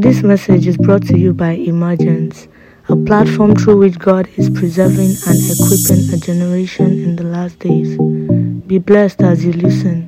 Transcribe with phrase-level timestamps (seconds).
[0.00, 2.46] This message is brought to you by Emergence,
[2.88, 7.98] a platform through which God is preserving and equipping a generation in the last days.
[8.68, 10.06] Be blessed as you listen.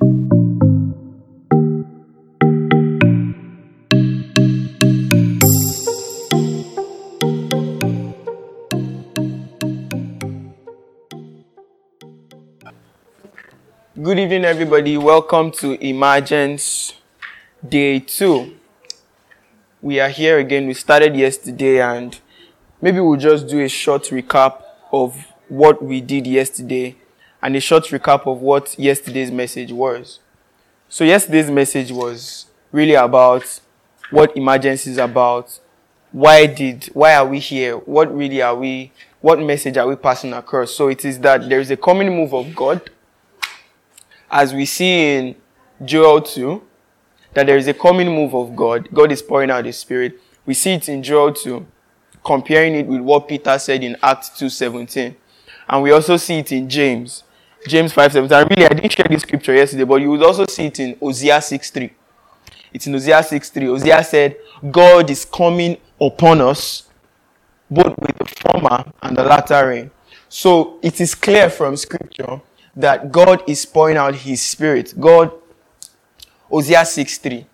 [14.00, 14.96] Good evening, everybody.
[14.96, 16.92] Welcome to Emergence
[17.68, 18.59] Day 2.
[19.82, 20.66] We are here again.
[20.66, 22.20] We started yesterday, and
[22.82, 24.62] maybe we'll just do a short recap
[24.92, 26.96] of what we did yesterday
[27.40, 30.20] and a short recap of what yesterday's message was.
[30.90, 33.60] So, yesterday's message was really about
[34.10, 35.58] what emergence is about.
[36.12, 37.78] Why did, why are we here?
[37.78, 38.92] What really are we,
[39.22, 40.72] what message are we passing across?
[40.72, 42.90] So, it is that there is a coming move of God
[44.30, 45.36] as we see in
[45.82, 46.62] Joel 2,
[47.34, 48.88] that there is a coming move of God.
[48.92, 50.18] God is pouring out His Spirit.
[50.46, 51.66] We see it in Joel 2,
[52.24, 55.14] comparing it with what Peter said in Acts 2.17.
[55.68, 57.22] And we also see it in James,
[57.66, 58.40] James 5.17.
[58.40, 60.96] And really, I didn't share this scripture yesterday, but you would also see it in
[60.98, 61.90] Hosea 6.3.
[62.72, 63.66] It's in Hosea 6.3.
[63.66, 64.36] Hosea said,
[64.70, 66.88] God is coming upon us,
[67.70, 69.90] both with the former and the latter rain.
[70.28, 72.40] So it is clear from scripture
[72.76, 74.94] that God is pouring out His Spirit.
[74.98, 75.32] God,
[76.50, 77.46] Hosea 6 3.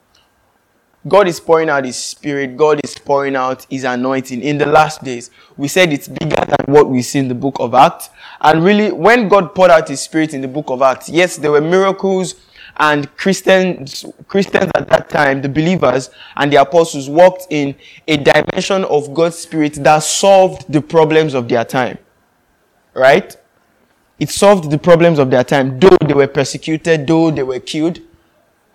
[1.06, 2.56] God is pouring out His Spirit.
[2.56, 5.30] God is pouring out His anointing in the last days.
[5.56, 8.10] We said it's bigger than what we see in the book of Acts.
[8.40, 11.52] And really, when God poured out His Spirit in the book of Acts, yes, there
[11.52, 12.34] were miracles
[12.78, 17.74] and Christians, Christians at that time, the believers and the apostles walked in
[18.06, 21.98] a dimension of God's Spirit that solved the problems of their time.
[22.94, 23.36] Right?
[24.18, 28.00] It solved the problems of their time, though they were persecuted, though they were killed.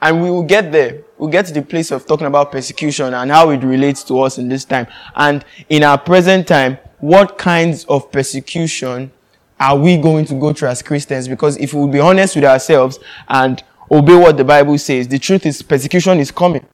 [0.01, 1.03] And we will get there.
[1.17, 4.39] We'll get to the place of talking about persecution and how it relates to us
[4.39, 4.87] in this time.
[5.15, 9.11] And in our present time, what kinds of persecution
[9.59, 11.27] are we going to go through as Christians?
[11.27, 15.19] Because if we will be honest with ourselves and obey what the Bible says, the
[15.19, 16.65] truth is persecution is coming.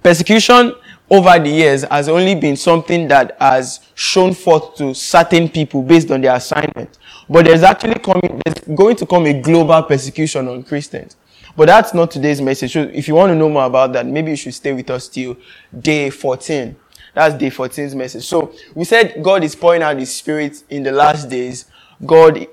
[0.00, 0.72] Persecution
[1.10, 6.10] over the years has only been something that has shown forth to certain people based
[6.12, 6.98] on their assignment.
[7.28, 11.16] But there's actually coming, there's going to come a global persecution on Christians.
[11.56, 12.72] But that's not today's message.
[12.72, 15.08] So if you want to know more about that, maybe you should stay with us
[15.08, 15.36] till
[15.78, 16.76] day 14.
[17.14, 18.24] That's day 14's message.
[18.26, 21.64] So we said God is pouring out His Spirit in the last days.
[22.04, 22.46] God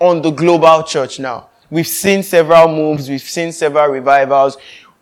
[0.00, 1.48] on the global church now.
[1.70, 3.08] We've seen several moves.
[3.08, 4.56] We've seen several revivals.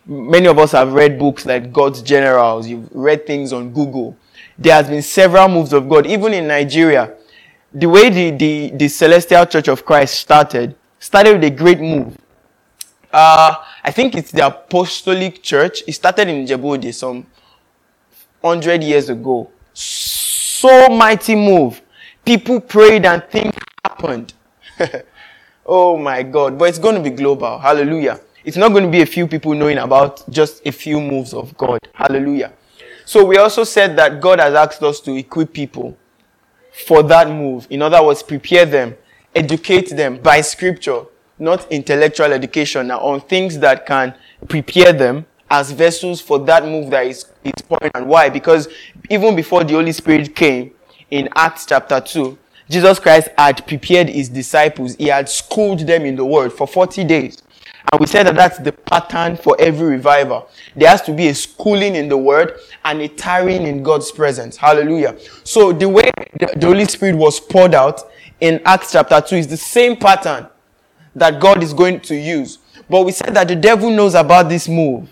[0.04, 2.68] Many of us have read books like God's Generals.
[2.68, 4.16] You've read things on Google.
[4.58, 7.14] There has been several moves of God, even in Nigeria
[7.72, 12.16] the way the, the, the Celestial Church of Christ started, started with a great move.
[13.12, 15.82] Uh, I think it's the Apostolic Church.
[15.86, 17.26] It started in Djibouti some
[18.42, 19.50] hundred years ago.
[19.72, 21.80] So mighty move.
[22.24, 23.54] People prayed and things
[23.84, 24.34] happened.
[25.66, 26.58] oh my God.
[26.58, 27.58] But it's going to be global.
[27.58, 28.20] Hallelujah.
[28.44, 31.56] It's not going to be a few people knowing about just a few moves of
[31.56, 31.80] God.
[31.94, 32.52] Hallelujah.
[33.04, 35.96] So we also said that God has asked us to equip people
[36.86, 37.66] for that move.
[37.70, 38.96] In other words, prepare them,
[39.34, 41.04] educate them by scripture,
[41.38, 44.14] not intellectual education, on things that can
[44.48, 47.90] prepare them as vessels for that move that is, is pouring.
[47.94, 48.28] And why?
[48.28, 48.68] Because
[49.08, 50.72] even before the Holy Spirit came
[51.10, 52.38] in Acts chapter 2,
[52.68, 54.94] Jesus Christ had prepared his disciples.
[54.96, 57.42] He had schooled them in the word for 40 days.
[57.90, 60.50] And we said that that's the pattern for every revival.
[60.76, 64.58] There has to be a schooling in the word and a tarrying in God's presence.
[64.58, 65.16] Hallelujah.
[65.44, 68.02] So the way the Holy Spirit was poured out
[68.40, 70.48] in Acts chapter 2 is the same pattern
[71.14, 72.58] that God is going to use.
[72.88, 75.08] But we said that the devil knows about this move.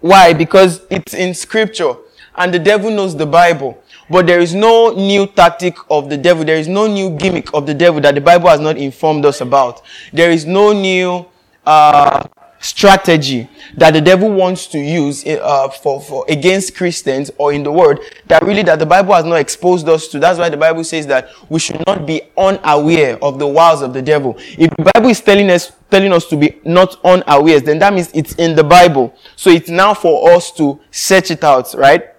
[0.00, 0.32] Why?
[0.32, 1.94] Because it's in scripture
[2.36, 3.82] and the devil knows the Bible.
[4.10, 6.44] But there is no new tactic of the devil.
[6.44, 9.40] There is no new gimmick of the devil that the Bible has not informed us
[9.40, 9.82] about.
[10.12, 11.26] There is no new
[11.64, 12.26] uh,
[12.62, 17.72] strategy that the devil wants to use uh, for, for against Christians or in the
[17.72, 17.98] world
[18.28, 20.18] that really that the Bible has not exposed us to.
[20.20, 23.92] That's why the Bible says that we should not be unaware of the wiles of
[23.92, 24.36] the devil.
[24.38, 28.10] If the Bible is telling us telling us to be not unaware, then that means
[28.14, 29.14] it's in the Bible.
[29.36, 32.10] So it's now for us to search it out, right?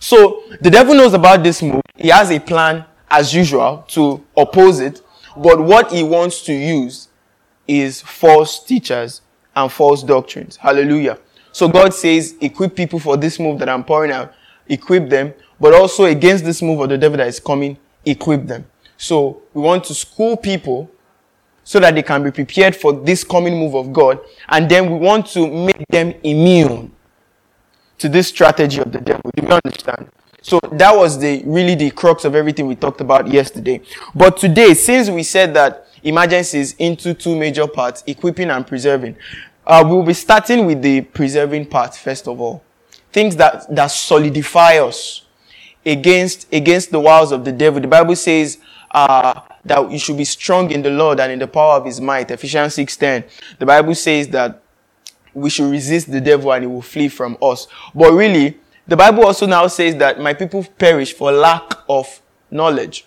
[0.00, 1.80] So the devil knows about this move.
[1.96, 5.00] He has a plan as usual to oppose it,
[5.36, 7.08] but what he wants to use
[7.66, 9.22] is false teachers
[9.56, 10.56] and false doctrines.
[10.56, 11.18] Hallelujah.
[11.52, 14.32] So God says, equip people for this move that I'm pouring out.
[14.68, 15.34] Equip them.
[15.60, 18.66] But also against this move of the devil that is coming, equip them.
[18.96, 20.90] So we want to school people
[21.62, 24.20] so that they can be prepared for this coming move of God.
[24.48, 26.92] And then we want to make them immune
[27.98, 29.30] to this strategy of the devil.
[29.34, 30.10] Do you understand?
[30.42, 33.80] So that was the really the crux of everything we talked about yesterday.
[34.14, 39.16] But today, since we said that Emergence is into two major parts, equipping and preserving,
[39.66, 42.62] uh, we'll be starting with the preserving part first of all.
[43.12, 45.22] Things that, that solidify us
[45.84, 47.80] against, against the wiles of the devil.
[47.80, 48.58] The Bible says,
[48.90, 52.00] uh, that you should be strong in the Lord and in the power of his
[52.00, 52.30] might.
[52.30, 53.24] Ephesians 6.10.
[53.58, 54.62] The Bible says that
[55.32, 57.66] we should resist the devil and he will flee from us.
[57.94, 63.06] But really, the Bible also now says that my people perish for lack of knowledge.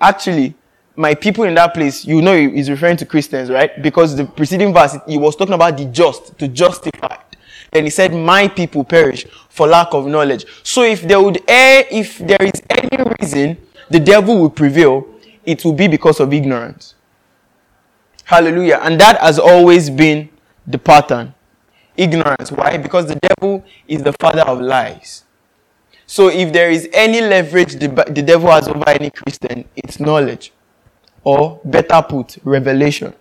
[0.00, 0.54] Actually,
[0.98, 3.80] my people in that place, you know, he's referring to Christians, right?
[3.80, 7.16] Because the preceding verse, he was talking about the just, to justify.
[7.72, 10.44] And he said, my people perish for lack of knowledge.
[10.64, 13.58] So if there would, eh, if there is any reason
[13.88, 15.06] the devil will prevail,
[15.46, 16.96] it will be because of ignorance.
[18.24, 18.80] Hallelujah.
[18.82, 20.28] And that has always been
[20.66, 21.32] the pattern.
[21.96, 22.50] Ignorance.
[22.50, 22.76] Why?
[22.76, 25.22] Because the devil is the father of lies.
[26.06, 30.52] So if there is any leverage the, the devil has over any Christian, it's knowledge.
[31.28, 33.12] Or better put, revelation.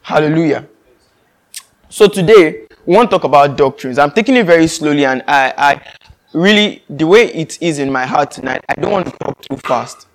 [0.00, 0.66] Hallelujah.
[1.90, 3.98] So today, we want to talk about doctrines.
[3.98, 5.82] I'm taking it very slowly and I, I
[6.32, 9.58] really, the way it is in my heart tonight, I don't want to talk too
[9.58, 10.06] fast.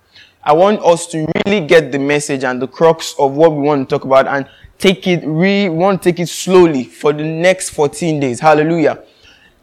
[0.42, 3.88] I want us to really get the message and the crux of what we want
[3.88, 4.48] to talk about and
[4.78, 8.40] take it, we want to take it slowly for the next 14 days.
[8.40, 9.04] Hallelujah.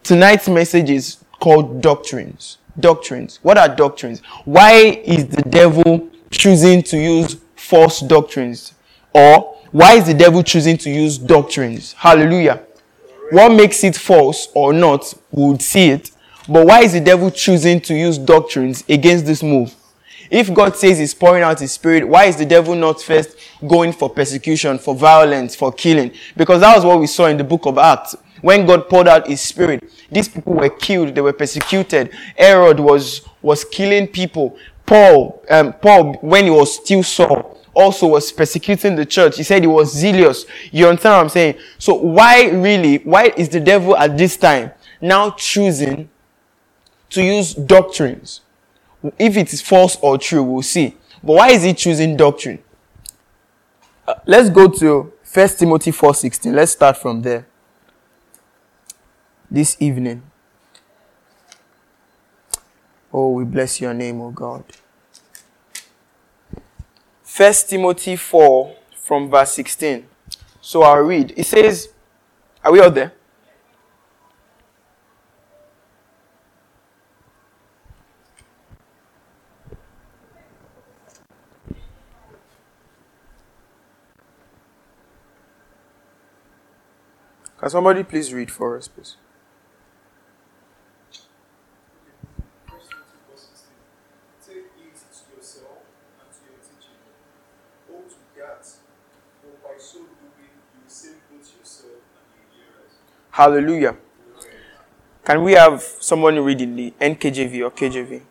[0.04, 2.60] Tonight's message is called doctrines.
[2.80, 3.40] Doctrines.
[3.44, 4.22] What are doctrines?
[4.46, 7.36] Why is the devil choosing to use
[7.68, 8.74] false doctrines?
[9.14, 11.94] Or why is the devil choosing to use doctrines?
[11.94, 12.62] Hallelujah.
[13.32, 16.12] What makes it false or not, we would see it.
[16.48, 19.76] But why is the devil choosing to use doctrines against this move?
[20.32, 23.38] If God says He's pouring out His Spirit, why is the devil not first
[23.68, 26.12] going for persecution, for violence, for killing?
[26.38, 28.16] Because that was what we saw in the book of Acts.
[28.42, 32.12] When God poured out His Spirit, these people were killed, they were persecuted.
[32.38, 34.58] Herod was, was killing people.
[34.86, 39.38] Paul, um, Paul, when he was still Saul, also was persecuting the church.
[39.38, 40.46] He said he was zealous.
[40.72, 41.56] You understand what I'm saying?
[41.78, 46.10] So why really, why is the devil at this time now choosing
[47.12, 48.42] to use doctrines?
[49.20, 50.98] If it is false or true, we'll see.
[51.24, 52.64] But why is he choosing doctrine?
[54.08, 56.54] Uh, let's go to 1 Timothy 4:16.
[56.54, 57.46] Let's start from there.
[59.52, 60.24] This evening.
[63.14, 64.64] Oh, we bless your name, oh God.
[67.38, 70.08] 1 Timothy 4 from verse 16.
[70.60, 71.36] So I'll read.
[71.38, 71.90] It says,
[72.64, 73.14] Are we all there?
[87.60, 89.16] Can somebody please read for us, please?
[103.38, 103.96] Hallelujah.
[105.24, 108.22] Can we have someone reading the NKJV or KJV?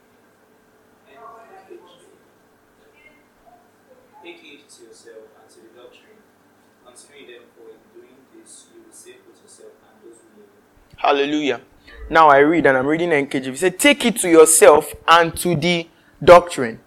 [10.96, 11.60] Hallelujah.
[12.10, 13.56] Now I read, and I'm reading NKJV.
[13.56, 15.88] Said, Take it to yourself and to the
[16.24, 16.80] doctrine.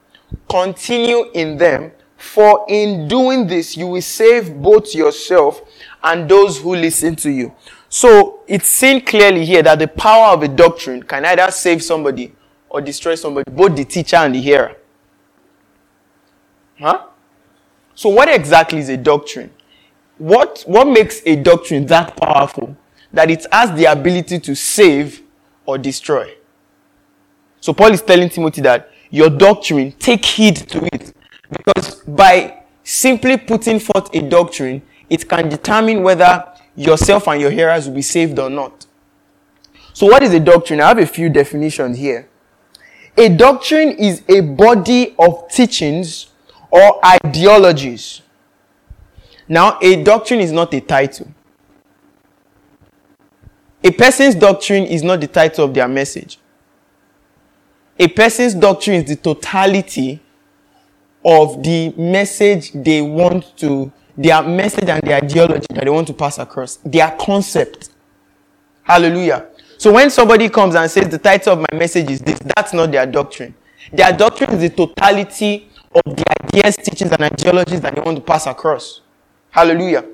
[0.50, 5.62] Continue in them, for in doing this, you will save both yourself
[6.03, 7.55] and those who listen to you.
[7.89, 12.34] So it's seen clearly here that the power of a doctrine can either save somebody
[12.69, 14.75] or destroy somebody, both the teacher and the hearer.
[16.79, 17.08] Huh?
[17.96, 19.51] So what exactly is a doctrine?
[20.17, 22.77] What, what makes a doctrine that powerful?
[23.12, 25.22] that it has the ability to save
[25.65, 26.34] or destroy.
[27.60, 31.13] So Paul is telling Timothy that your doctrine, take heed to it.
[31.50, 36.46] Because by simply putting forth a doctrine, it can determine whether
[36.79, 38.86] yourself and your hearers will be saved or not.
[39.93, 40.79] So what is a doctrine?
[40.79, 42.29] I have a few definitions here.
[43.17, 46.27] A doctrine is a body of teachings
[46.71, 48.21] or ideologies.
[49.48, 51.27] Now, a doctrine is not a title.
[53.83, 56.39] A person's doctrine is not the title of their message.
[57.98, 60.21] A person's doctrine is the totality
[61.25, 66.14] of the message they want to, their message and their ideology that they want to
[66.14, 67.92] pass across, their concept.
[68.84, 69.48] Hallelujah.
[69.78, 72.92] So when somebody comes and says the title of my message is this, that's not
[72.92, 73.56] their doctrine.
[73.94, 78.22] Their doctrine is the totality of the ideas, teachings, and ideologies that they want to
[78.22, 79.00] pass across.
[79.52, 80.06] Hallelujah.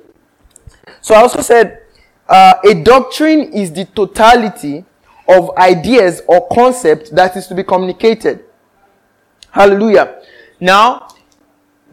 [1.01, 1.81] So I also said
[2.29, 4.85] uh, a doctrine is the totality
[5.27, 8.45] of ideas or concept that is to be communicated.
[9.49, 10.21] Hallelujah.
[10.59, 11.04] Now,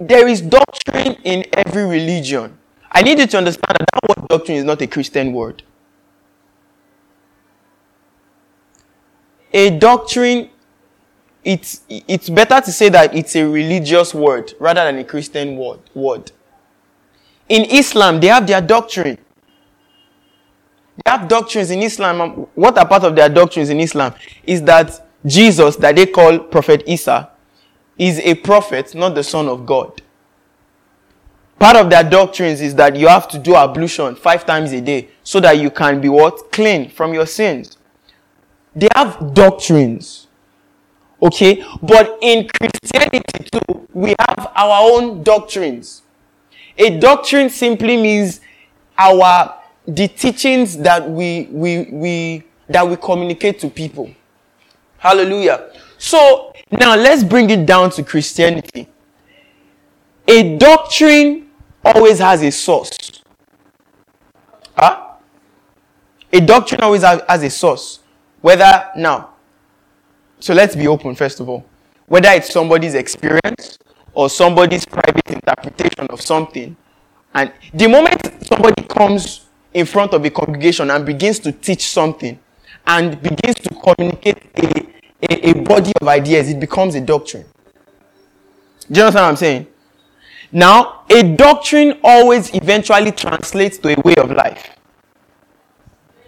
[0.00, 2.58] there is doctrine in every religion.
[2.90, 5.62] I need you to understand that that word doctrine is not a Christian word.
[9.52, 10.50] A doctrine,
[11.44, 15.80] it's, it's better to say that it's a religious word rather than a Christian word.
[15.94, 16.32] word.
[17.48, 19.18] In Islam, they have their doctrine.
[21.04, 22.46] They have doctrines in Islam.
[22.54, 26.82] What are part of their doctrines in Islam is that Jesus, that they call Prophet
[26.86, 27.31] Isa,
[27.98, 30.02] is a prophet, not the Son of God.
[31.58, 35.08] Part of their doctrines is that you have to do ablution five times a day
[35.22, 36.50] so that you can be what?
[36.50, 37.76] Clean from your sins.
[38.74, 40.26] They have doctrines.
[41.22, 41.64] Okay?
[41.80, 46.02] But in Christianity too, we have our own doctrines.
[46.76, 48.40] A doctrine simply means
[48.98, 49.54] our
[49.86, 54.10] the teachings that we we we that we communicate to people.
[54.98, 55.70] Hallelujah.
[56.02, 58.88] So now let's bring it down to Christianity.
[60.26, 61.48] A doctrine
[61.84, 63.22] always has a source.
[64.76, 65.12] Huh?
[66.32, 68.00] A doctrine always has a source.
[68.40, 69.30] Whether now,
[70.40, 71.64] so let's be open first of all.
[72.06, 73.78] Whether it's somebody's experience
[74.12, 76.76] or somebody's private interpretation of something.
[77.32, 82.40] And the moment somebody comes in front of a congregation and begins to teach something
[82.88, 87.44] and begins to communicate a, a, a body of ideas, it becomes a doctrine.
[88.90, 89.66] Do you understand what I'm saying?
[90.50, 94.70] Now, a doctrine always eventually translates to a way of life.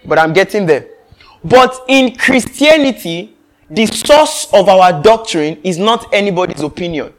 [0.04, 0.86] But I'm getting there.
[1.42, 3.36] But in Christianity,
[3.68, 7.12] the source of our doctrine is not anybody's opinion.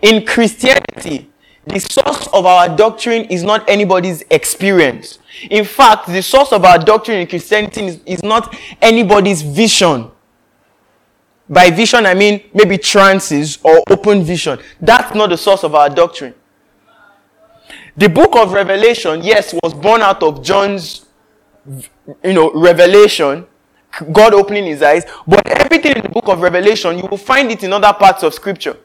[0.00, 1.28] In Christianity,
[1.66, 5.18] the source of our doctrine is not anybody's experience.
[5.50, 10.10] In fact, the source of our doctrine in Christianity is, is not anybody's vision.
[11.52, 14.58] By vision, I mean maybe trances or open vision.
[14.80, 16.32] That's not the source of our doctrine.
[17.94, 21.04] The book of Revelation, yes, was born out of John's,
[22.24, 23.44] you know, revelation,
[24.12, 27.62] God opening his eyes, but everything in the book of Revelation, you will find it
[27.62, 28.78] in other parts of scripture.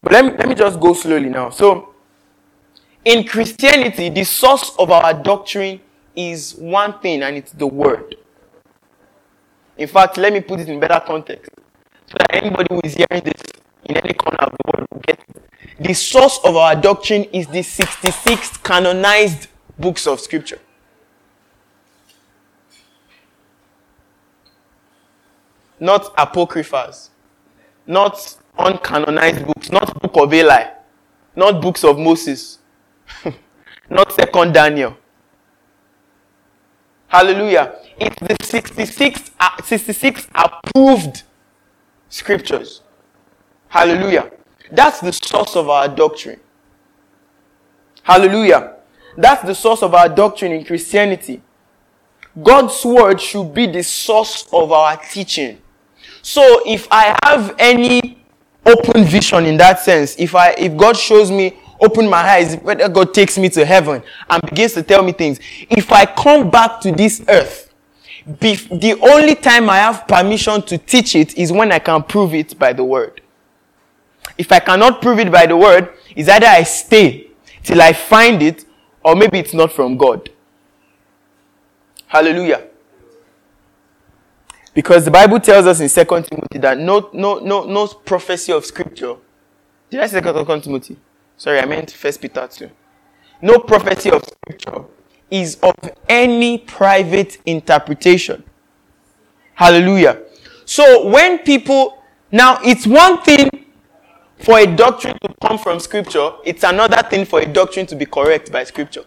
[0.00, 1.50] But let me, let me just go slowly now.
[1.50, 1.94] So,
[3.04, 5.80] in Christianity, the source of our doctrine
[6.16, 8.16] is one thing, and it's the Word.
[9.78, 11.50] In fact, let me put it in better context
[12.06, 13.42] so that anybody who is hearing this
[13.84, 15.42] in any corner of the world will get it.
[15.78, 19.46] The source of our doctrine is the 66 canonized
[19.78, 20.58] books of Scripture.
[25.78, 27.10] Not apocryphas,
[27.86, 30.64] not uncanonized books, not Book of Eli,
[31.36, 32.58] not books of Moses,
[33.88, 34.96] not Second Daniel.
[37.08, 37.74] Hallelujah.
[37.98, 41.22] It's the 66, uh, 66 approved
[42.08, 42.82] scriptures.
[43.68, 44.30] Hallelujah.
[44.70, 46.40] That's the source of our doctrine.
[48.02, 48.76] Hallelujah.
[49.16, 51.42] That's the source of our doctrine in Christianity.
[52.42, 55.60] God's word should be the source of our teaching.
[56.22, 58.18] So if I have any
[58.68, 60.14] open vision in that sense.
[60.18, 64.02] If I, if God shows me, open my eyes, whether God takes me to heaven
[64.28, 65.38] and begins to tell me things.
[65.70, 67.72] If I come back to this earth,
[68.40, 72.34] be, the only time I have permission to teach it is when I can prove
[72.34, 73.22] it by the word.
[74.36, 77.28] If I cannot prove it by the word, is either I stay
[77.62, 78.64] till I find it,
[79.04, 80.30] or maybe it's not from God.
[82.06, 82.66] Hallelujah.
[84.74, 88.64] Because the Bible tells us in 2 Timothy that no, no, no, no prophecy of
[88.64, 89.16] scripture.
[89.90, 90.96] Did I say 2 Timothy?
[91.38, 92.68] Sorry, I meant First Peter 2.
[93.42, 94.84] No prophecy of scripture
[95.30, 95.74] is of
[96.08, 98.42] any private interpretation.
[99.54, 100.20] Hallelujah.
[100.64, 102.02] So when people,
[102.32, 103.48] now it's one thing
[104.40, 108.04] for a doctrine to come from scripture, it's another thing for a doctrine to be
[108.04, 109.04] correct by scripture.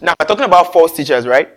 [0.00, 1.48] Now, we're talking about false teachers, right?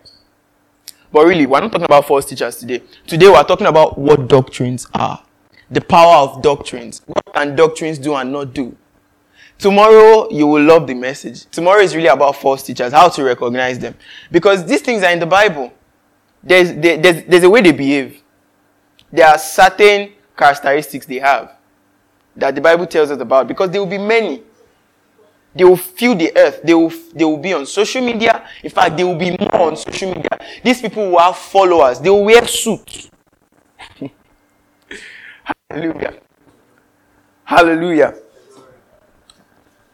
[1.12, 2.82] But really, we're not talking about false teachers today.
[3.06, 5.24] Today, we're talking about what doctrines are.
[5.72, 7.02] The power of doctrines.
[7.06, 8.76] What can doctrines do and not do?
[9.58, 11.46] Tomorrow, you will love the message.
[11.52, 13.94] Tomorrow is really about false teachers, how to recognize them.
[14.32, 15.74] Because these things are in the Bible.
[16.42, 18.24] There's, there's, there's a way they behave.
[19.12, 21.58] There are certain characteristics they have
[22.36, 24.44] that the Bible tells us about because there will be many.
[25.54, 26.62] They will fill the earth.
[26.64, 28.48] They will, they will be on social media.
[28.64, 30.30] In fact, they will be more on social media.
[30.64, 32.00] These people will have followers.
[32.00, 33.10] They will wear suits.
[35.70, 36.14] Hallelujah.
[37.44, 38.16] Hallelujah.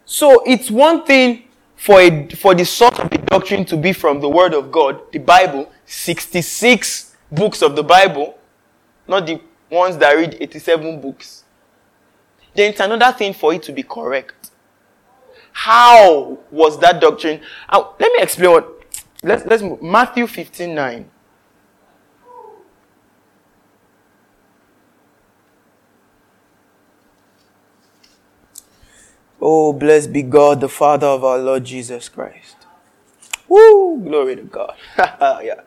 [0.06, 4.22] So it's one thing for, a, for the source of the doctrine to be from
[4.22, 8.38] the Word of God, the Bible, 66 books of the Bible,
[9.08, 11.44] not the ones that read 87 books,
[12.56, 14.52] then it's another thing for it to be correct.
[15.52, 17.42] How was that doctrine?
[17.70, 18.72] Uh, let me explain what.
[19.24, 19.64] Let's, let's.
[19.82, 21.12] Matthew 15 9.
[29.48, 32.56] Oh, blessed be God, the Father of our Lord Jesus Christ.
[33.48, 34.02] Woo!
[34.04, 34.74] Glory to God.
[34.98, 35.62] yeah.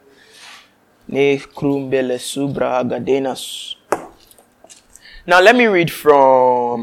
[5.29, 6.83] Now let me read from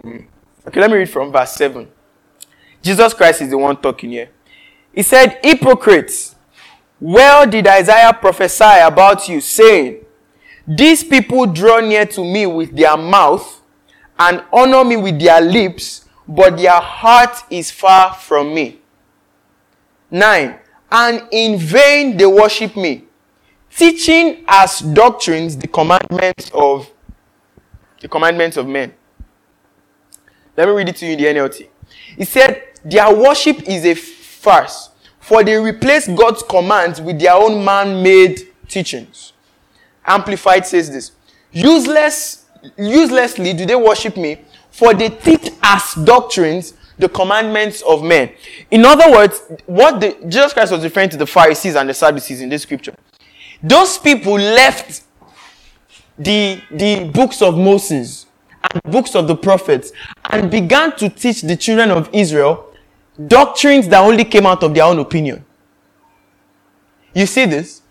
[0.65, 1.85] okay, let me read from verse 7.
[2.81, 4.29] Jesus Christ is the one talking here.
[4.93, 6.33] He said, Hypocrites,
[7.01, 10.05] well did Isaiah prophesy about you, saying,
[10.65, 13.61] These people draw near to me with their mouth
[14.17, 18.79] and honor me with their lips but their heart is far from me.
[20.11, 20.59] 9.
[20.91, 23.03] And in vain they worship me,
[23.75, 26.89] teaching as doctrines the commandments of
[27.99, 28.93] the commandments of men.
[30.55, 31.67] Let me read it to you in the NLT.
[32.17, 37.63] He said, Their worship is a farce, for they replace God's commands with their own
[37.63, 39.33] man made teachings.
[40.05, 41.11] Amplified says this
[41.51, 42.45] Useless,
[42.77, 44.44] uselessly do they worship me,
[44.75, 48.29] for they teach as doctrines the commandments of men.
[48.69, 52.41] In other words, what the, Jesus Christ was referring to the Pharisees and the Sadducees
[52.41, 52.93] in this scripture.
[53.63, 55.03] Those people left
[56.17, 58.25] the, the books of Moses
[58.69, 59.93] and books of the prophets
[60.29, 62.73] and began to teach the children of Israel
[63.27, 65.45] doctrines that only came out of their own opinion.
[67.13, 67.81] You see this?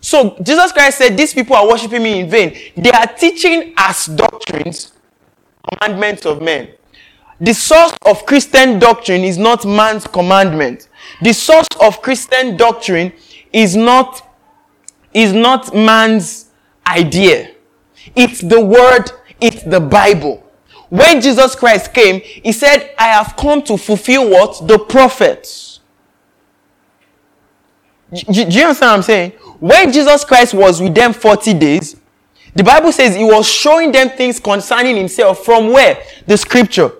[0.00, 2.56] So Jesus Christ said, These people are worshiping me in vain.
[2.76, 4.92] They are teaching as doctrines
[5.70, 6.68] commandments of men.
[7.40, 10.88] The source of Christian doctrine is not man's commandment.
[11.22, 13.12] The source of Christian doctrine
[13.52, 14.28] is not,
[15.14, 16.46] is not man's
[16.86, 17.54] idea.
[18.16, 20.44] It's the word, it's the Bible.
[20.88, 24.66] When Jesus Christ came, he said, I have come to fulfill what?
[24.66, 25.80] The prophets.
[28.10, 29.30] Do, you understand what I'm saying?
[29.60, 31.96] When Jesus Christ was with them 40 days,
[32.58, 36.02] the Bible says he was showing them things concerning himself from where?
[36.26, 36.90] The scripture.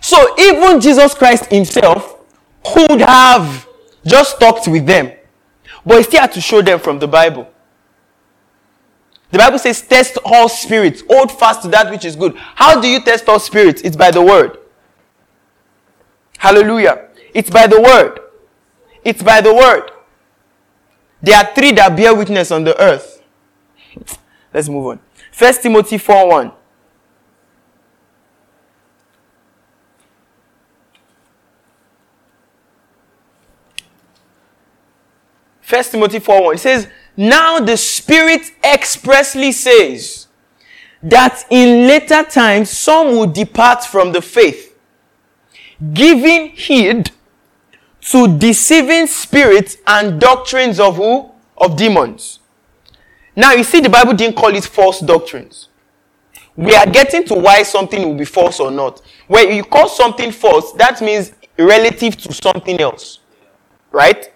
[0.00, 2.18] So even Jesus Christ himself
[2.64, 3.68] could have
[4.04, 5.12] just talked with them,
[5.84, 7.48] but he still had to show them from the Bible.
[9.30, 12.34] The Bible says, test all spirits, hold fast to that which is good.
[12.36, 13.82] How do you test all spirits?
[13.82, 14.58] It's by the word.
[16.38, 17.10] Hallelujah.
[17.32, 18.18] It's by the word.
[19.04, 19.92] It's by the word.
[21.22, 23.15] There are three that bear witness on the earth
[24.52, 25.00] Let's move on.
[25.32, 26.52] First Timothy 4 1.
[35.60, 36.54] First Timothy 4 1.
[36.54, 40.28] It says, Now the Spirit expressly says
[41.02, 44.74] that in later times some will depart from the faith,
[45.92, 47.10] giving heed
[48.00, 51.30] to deceiving spirits and doctrines of who?
[51.58, 52.40] Of demons
[53.36, 55.68] now, you see, the Bible didn't call it false doctrines.
[56.56, 59.02] We are getting to why something will be false or not.
[59.28, 63.18] When you call something false, that means relative to something else.
[63.92, 64.32] Right?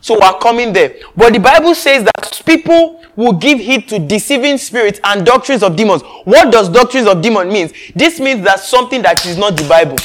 [0.00, 0.94] So we're coming there.
[1.16, 5.74] But the Bible says that people will give heed to deceiving spirits and doctrines of
[5.74, 6.02] demons.
[6.22, 7.72] What does doctrines of demons mean?
[7.96, 9.96] This means that something that is not the Bible.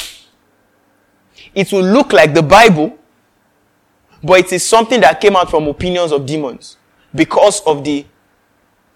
[1.54, 2.98] It will look like the Bible,
[4.20, 6.76] but it is something that came out from opinions of demons
[7.14, 8.04] because of the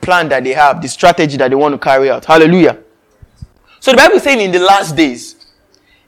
[0.00, 2.24] plan that they have, the strategy that they want to carry out.
[2.24, 2.78] Hallelujah.
[3.80, 5.36] So the Bible is saying in the last days,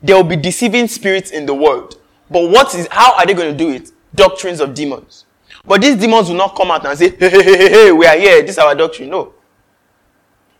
[0.02, 2.00] there will be deceiving spirits in the world.
[2.30, 3.90] But what is, how are they going to do it?
[4.14, 5.26] Doctrines of demons.
[5.64, 8.16] But these demons will not come out and say, hey, hey, hey, hey, we are
[8.16, 9.10] here, this is our doctrine.
[9.10, 9.34] No.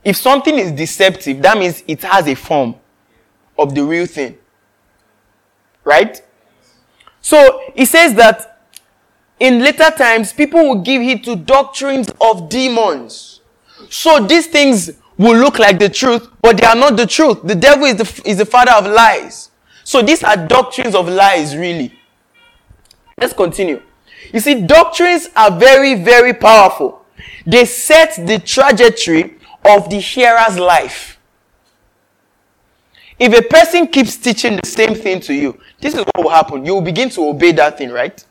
[0.03, 2.75] If something is deceptive, that means it has a form
[3.57, 4.37] of the real thing.
[5.83, 6.21] Right?
[7.21, 8.50] So, he says that
[9.41, 13.41] in later times, people will give heed to doctrines of demons.
[13.89, 17.39] So these things will look like the truth, but they are not the truth.
[17.43, 19.49] The devil is the, is the father of lies.
[19.83, 21.91] So these are doctrines of lies, really.
[23.19, 23.81] Let's continue.
[24.31, 27.03] You see, doctrines are very, very powerful.
[27.43, 31.17] They set the trajectory of the hearer's life.
[33.17, 36.63] If a person keeps teaching the same thing to you, this is what will happen.
[36.63, 38.23] You will begin to obey that thing, right?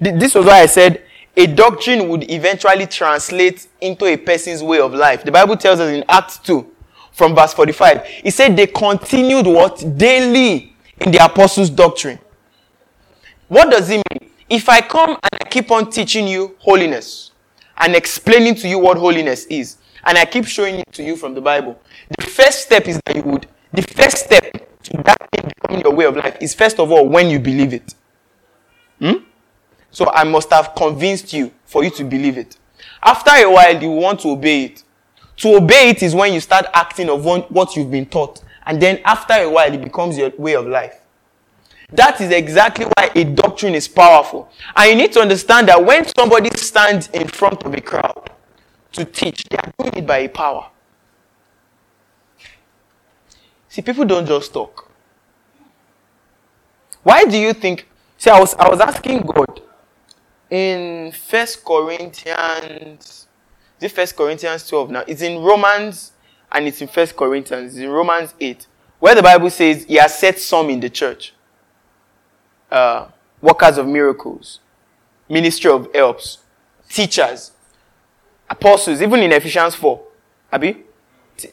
[0.00, 1.02] This was why I said
[1.36, 5.22] a doctrine would eventually translate into a person's way of life.
[5.22, 6.66] The Bible tells us in Acts 2
[7.12, 8.06] from verse 45.
[8.24, 9.84] It said they continued what?
[9.96, 12.18] Daily in the apostles' doctrine.
[13.48, 14.30] What does it mean?
[14.48, 17.32] If I come and I keep on teaching you holiness
[17.78, 21.34] and explaining to you what holiness is, and I keep showing it to you from
[21.34, 21.78] the Bible,
[22.16, 24.52] the first step is that you would, the first step
[24.84, 27.72] to that thing becoming your way of life is first of all when you believe
[27.72, 27.94] it.
[29.00, 29.24] Hmm?
[29.96, 32.58] So I must have convinced you for you to believe it.
[33.02, 34.82] After a while, you want to obey it.
[35.38, 38.42] To obey it is when you start acting of what you've been taught.
[38.66, 41.00] And then after a while, it becomes your way of life.
[41.92, 44.50] That is exactly why a doctrine is powerful.
[44.76, 48.30] And you need to understand that when somebody stands in front of a crowd
[48.92, 50.68] to teach, they are doing it by a power.
[53.70, 54.90] See, people don't just talk.
[57.02, 57.88] Why do you think?
[58.18, 59.62] See, I was, I was asking God
[60.50, 63.26] in First Corinthians,
[63.80, 65.04] it First Corinthians 12 now?
[65.06, 66.12] It's in Romans
[66.52, 68.66] and it's in First Corinthians, it's in Romans 8,
[68.98, 71.34] where the Bible says he has set some in the church
[72.70, 73.08] uh,
[73.40, 74.60] workers of miracles,
[75.28, 76.38] ministry of helps,
[76.88, 77.52] teachers,
[78.48, 80.02] apostles, even in Ephesians 4.
[80.52, 80.84] Abi?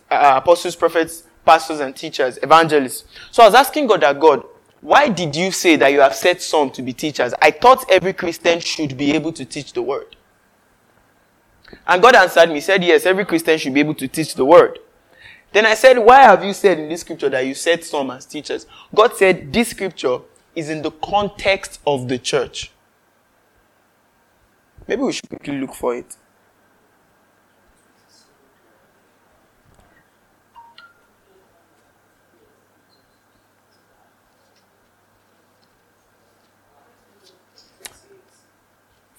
[0.09, 3.05] Uh, apostles, prophets, pastors, and teachers, evangelists.
[3.31, 4.43] So I was asking God that God,
[4.83, 7.33] why did you say that you have set some to be teachers?
[7.41, 10.17] I thought every Christian should be able to teach the word.
[11.87, 14.79] And God answered me, said, Yes, every Christian should be able to teach the word.
[15.53, 18.25] Then I said, Why have you said in this scripture that you set some as
[18.25, 18.65] teachers?
[18.93, 20.19] God said, This scripture
[20.53, 22.73] is in the context of the church.
[24.85, 26.17] Maybe we should quickly look for it.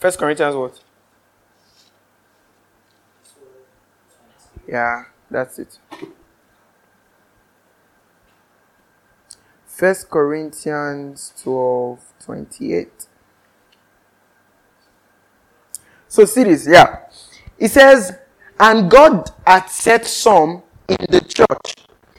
[0.05, 0.81] First Corinthians what?
[4.69, 5.79] Yeah, that's it.
[9.65, 13.07] First Corinthians 12 28.
[16.09, 16.99] So see this, yeah.
[17.57, 18.19] It says,
[18.61, 21.77] And God had set some in the church.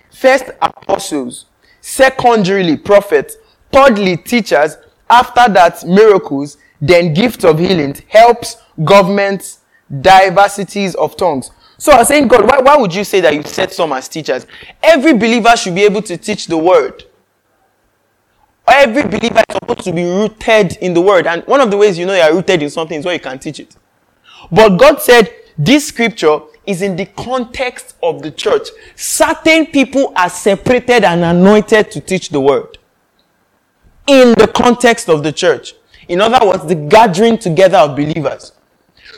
[0.10, 1.46] First apostles,
[1.82, 3.38] secondarily prophets,
[3.72, 9.60] thirdly teachers, after that miracles, then gift of healing, helps, governments,
[10.02, 11.52] diversities of tongues.
[11.78, 14.08] So I was saying, God, why, why would you say that you set some as
[14.08, 14.48] teachers?
[14.82, 17.04] Every believer should be able to teach the word.
[18.68, 21.28] Every believer is supposed to be rooted in the word.
[21.28, 23.20] And one of the ways you know you are rooted in something is where you
[23.20, 23.76] can teach it.
[24.52, 28.70] But God said this scripture is in the context of the church.
[28.96, 32.78] Certain people are separated and anointed to teach the word.
[34.08, 35.74] In the context of the church.
[36.08, 38.52] In other words, the gathering together of believers.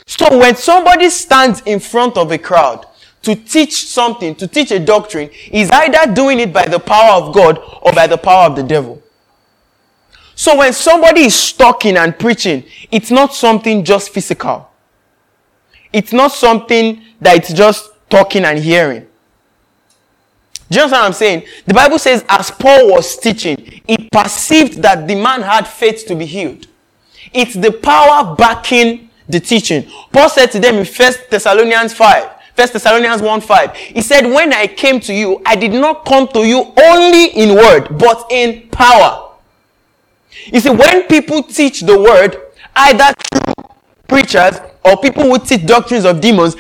[0.06, 2.86] So when somebody stands in front of a crowd
[3.24, 7.34] to teach something, to teach a doctrine, is either doing it by the power of
[7.34, 9.02] God or by the power of the devil.
[10.34, 14.70] So when somebody is talking and preaching, it's not something just physical.
[15.92, 19.08] It's not something that it's just talking and hearing.
[20.70, 21.44] Do you understand what I'm saying?
[21.66, 26.16] The Bible says, as Paul was teaching, he perceived that the man had faith to
[26.16, 26.68] be healed.
[27.34, 29.90] It's the power backing the teaching.
[30.12, 34.54] Paul said to them in 1 Thessalonians 5, 1 Thessalonians 1 5, he said, When
[34.54, 38.70] I came to you, I did not come to you only in word, but in
[38.70, 39.26] power
[40.52, 42.38] you see, when people teach the word,
[42.76, 43.14] either
[44.08, 46.56] preachers or people who teach doctrines of demons,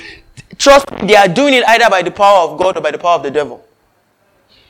[0.58, 2.98] trust me, they are doing it either by the power of God or by the
[2.98, 3.66] power of the devil.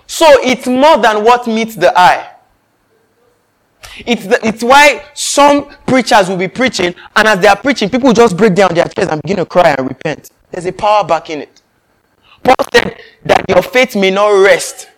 [0.06, 2.32] So it's more than what meets the eye.
[4.06, 8.14] It's, the, it's why some preachers will be preaching, and as they are preaching, people
[8.14, 10.30] just break down their chairs and begin to cry and repent.
[10.52, 11.62] There's a power back in it.
[12.44, 14.90] Paul said that your faith may not rest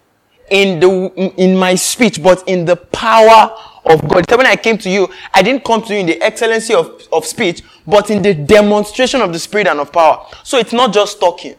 [0.50, 4.30] in the in my speech, but in the power of God.
[4.30, 7.08] So when I came to you, I didn't come to you in the excellency of,
[7.12, 10.26] of speech, but in the demonstration of the Spirit and of power.
[10.44, 11.56] So it's not just talking.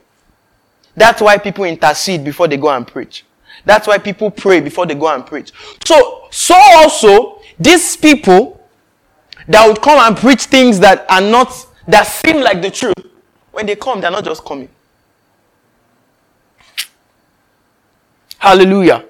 [0.96, 3.24] That's why people intercede before they go and preach.
[3.70, 5.52] That's why people pray before they go and preach.
[5.85, 8.61] So, so also, these people
[9.46, 11.54] that would come and preach things that are not,
[11.87, 12.94] that seem like the truth,
[13.52, 14.68] when they come, they're not just coming.
[18.38, 19.04] Hallelujah.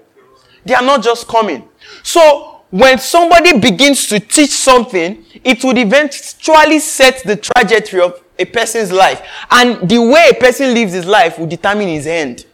[0.66, 1.66] They are not just coming.
[2.02, 8.44] So when somebody begins to teach something, it would eventually set the trajectory of a
[8.44, 9.26] person's life.
[9.50, 12.44] And the way a person lives his life will determine his end.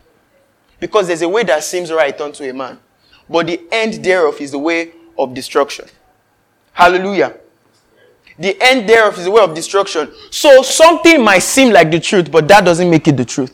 [0.87, 2.79] Because there's a way that seems right unto a man.
[3.29, 5.87] But the end thereof is the way of destruction.
[6.72, 7.37] Hallelujah.
[8.38, 10.12] The end thereof is the way of destruction.
[10.31, 13.53] So something might seem like the truth, but that doesn't make it the truth.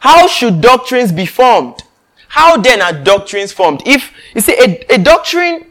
[0.00, 1.84] How should doctrines be formed?
[2.26, 3.82] How then are doctrines formed?
[3.86, 5.66] If you see a, a doctrine,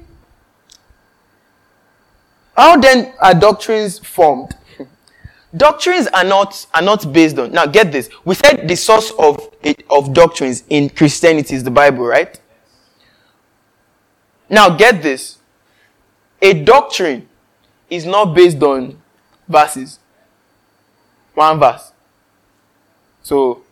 [2.56, 4.56] how then are doctrines formed?
[5.56, 8.10] Doctrines are not are not based on now get this.
[8.26, 9.54] We said the source of
[9.90, 12.40] of doctrines in christianity is the bible right?
[14.50, 15.38] Now get this.
[16.42, 17.28] A doctrine
[17.90, 19.00] is not based on
[19.48, 20.00] verses.
[21.34, 21.92] One verse.
[23.22, 23.64] So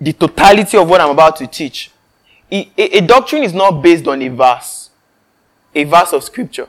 [0.00, 1.90] the totality of what I'm about to teach.
[2.50, 4.88] A, a, a, doctrine is not based on a verse,
[5.74, 6.66] a verse of scripture.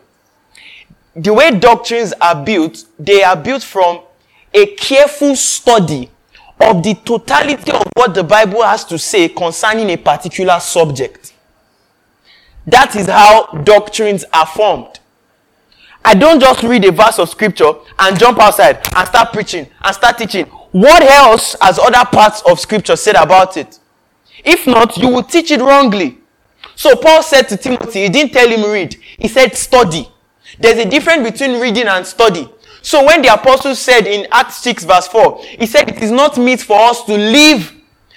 [1.19, 4.03] The way doctrines are built, they are built from
[4.53, 6.09] a careful study
[6.61, 11.33] of the totality of what the Bible has to say concerning a particular subject.
[12.65, 14.99] That is how doctrines are formed.
[16.05, 19.93] I don't just read a verse of scripture and jump outside and start preaching and
[19.93, 23.77] start teaching what else has other parts of scripture said about it?
[24.45, 26.19] If not, you will teach it wrongly.
[26.75, 28.95] So Paul said to Timothy, he didn't tell him read.
[29.17, 30.09] He said study.
[30.57, 32.49] There's a difference between reading and study.
[32.81, 36.37] So when the apostle said in Acts 6 verse 4, he said it is not
[36.37, 37.75] meet for us to leave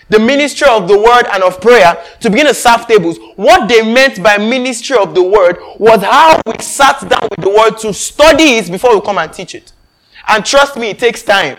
[0.08, 3.18] the ministry of the word and of prayer to begin to serve tables.
[3.36, 7.48] What they meant by ministry of the word was how we sat down with the
[7.48, 9.72] word to study it before we come and teach it.
[10.28, 11.56] And trust me, it takes time.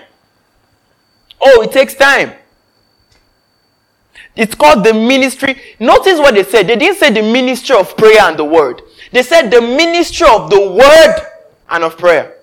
[1.42, 2.34] Oh, it takes time.
[4.36, 5.60] It's called the ministry.
[5.80, 6.68] Notice what they said.
[6.68, 8.82] They didn't say the ministry of prayer and the word.
[9.14, 11.28] They said the ministry of the word
[11.70, 12.36] and of prayer.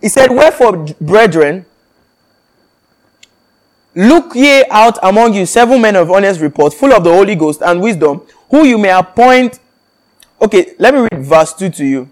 [0.00, 1.66] He said, Wherefore, brethren,
[3.98, 7.62] Look ye out among you seven men of honest report, full of the Holy Ghost
[7.62, 9.58] and wisdom, who you may appoint.
[10.40, 12.10] Okay, let me read verse 2 to you.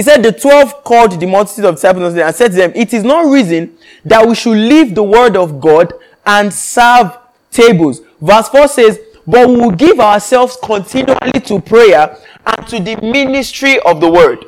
[0.00, 3.04] He said, The twelve called the multitude of disciples and said to them, It is
[3.04, 5.92] not reason that we should leave the word of God
[6.24, 7.18] and serve
[7.50, 8.00] tables.
[8.18, 13.78] Verse 4 says, But we will give ourselves continually to prayer and to the ministry
[13.80, 14.46] of the word.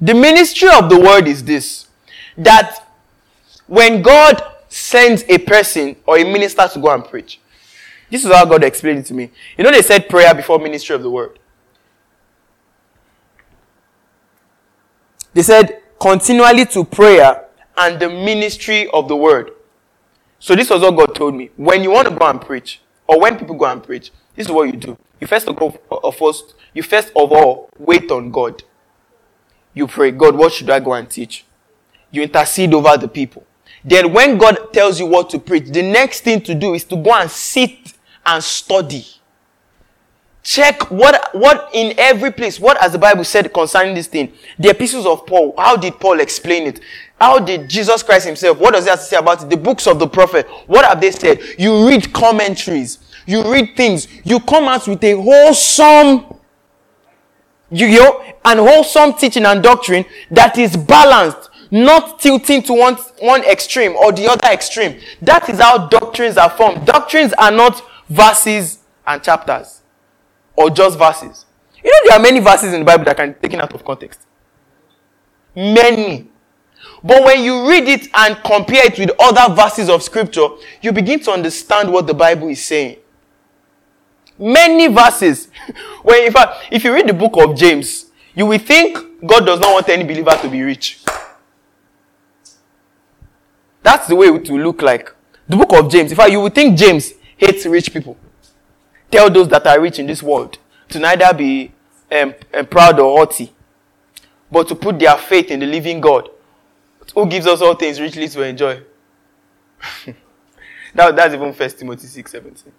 [0.00, 1.86] The ministry of the word is this
[2.36, 2.84] that
[3.68, 7.38] when God sends a person or a minister to go and preach,
[8.10, 9.30] this is how God explained it to me.
[9.56, 11.38] You know, they said prayer before ministry of the word.
[15.34, 19.52] They said continually to prayer and the ministry of the word.
[20.38, 21.50] So this was what God told me.
[21.56, 24.52] When you want to go and preach, or when people go and preach, this is
[24.52, 24.98] what you do.
[25.20, 28.62] You first of all, first, you first of all wait on God.
[29.74, 31.44] You pray, God, what should I go and teach?
[32.10, 33.46] You intercede over the people.
[33.84, 36.96] Then when God tells you what to preach, the next thing to do is to
[36.96, 37.94] go and sit
[38.26, 39.06] and study.
[40.42, 44.32] Check what, what in every place, what has the Bible said concerning this thing?
[44.58, 46.80] The epistles of Paul, how did Paul explain it?
[47.20, 49.50] How did Jesus Christ himself, what does he have to say about it?
[49.50, 51.40] The books of the prophet, what have they said?
[51.58, 56.34] You read commentaries, you read things, you come out with a wholesome,
[57.70, 63.42] you know, and wholesome teaching and doctrine that is balanced not tilting to one, one
[63.44, 65.00] extreme or the other extreme.
[65.22, 66.84] That is how doctrines are formed.
[66.84, 69.81] Doctrines are not verses and chapters
[70.56, 71.46] or just verses.
[71.82, 73.84] You know, there are many verses in the Bible that can be taken out of
[73.84, 74.20] context.
[75.54, 76.28] Many.
[77.02, 80.48] But when you read it and compare it with other verses of scripture,
[80.80, 82.98] you begin to understand what the Bible is saying.
[84.38, 85.48] Many verses.
[86.02, 89.60] when in fact, if you read the book of James, you will think God does
[89.60, 91.00] not want any believer to be rich.
[93.82, 95.12] That's the way it will look like.
[95.48, 96.12] The book of James.
[96.12, 98.16] In fact, you would think James hates rich people.
[99.12, 101.70] Tell those that are rich in this world to neither be
[102.10, 103.52] um, um, proud or haughty,
[104.50, 106.30] but to put their faith in the living God,
[107.14, 108.80] who gives us all things richly to enjoy.
[110.94, 112.72] that, that's even First Timothy 6 17.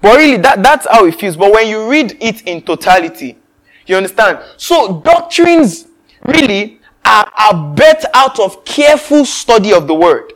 [0.00, 1.36] But really, that, that's how it feels.
[1.36, 3.36] But when you read it in totality,
[3.86, 4.38] you understand?
[4.56, 5.86] So, doctrines
[6.24, 10.32] really are, are birthed out of careful study of the word.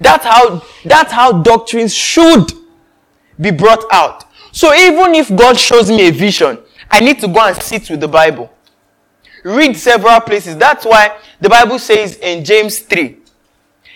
[0.00, 2.57] That's how, that's how doctrines should
[3.40, 4.24] be brought out.
[4.52, 6.58] So even if God shows me a vision,
[6.90, 8.52] I need to go and sit with the Bible.
[9.44, 10.56] Read several places.
[10.56, 13.16] That's why the Bible says in James 3,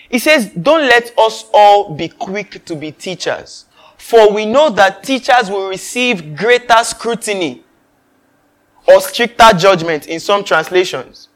[0.09, 3.65] it says, Don't let us all be quick to be teachers,
[3.97, 7.63] for we know that teachers will receive greater scrutiny
[8.87, 11.29] or stricter judgment in some translations.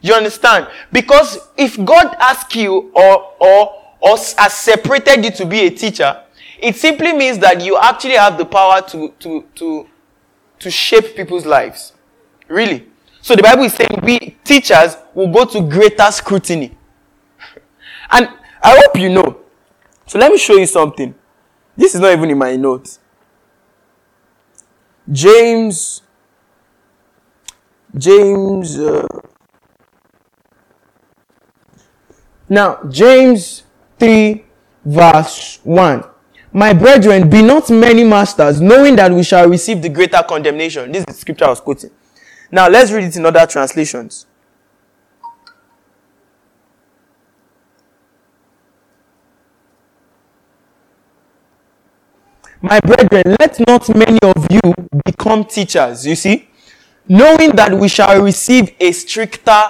[0.00, 0.68] You understand?
[0.92, 6.22] Because if God asks you or, or, or has separated you to be a teacher,
[6.60, 9.88] It simply means that you actually have the power to, to, to,
[10.58, 11.92] to shape people's lives.
[12.48, 12.86] Really.
[13.22, 16.76] So the Bible is saying we teachers will go to greater scrutiny.
[18.10, 18.28] And
[18.62, 19.40] I hope you know.
[20.06, 21.14] So let me show you something.
[21.76, 22.98] This is not even in my notes.
[25.10, 26.02] James,
[27.96, 29.06] James, uh,
[32.48, 33.62] now James
[33.98, 34.44] 3
[34.84, 36.09] verse 1.
[36.52, 40.90] My brethren, be not many masters, knowing that we shall receive the greater condemnation.
[40.90, 41.90] This is the scripture I was quoting.
[42.50, 44.26] Now let's read it in other translations.
[52.60, 54.60] My brethren, let not many of you
[55.04, 56.48] become teachers, you see,
[57.08, 59.62] knowing that we shall receive a stricter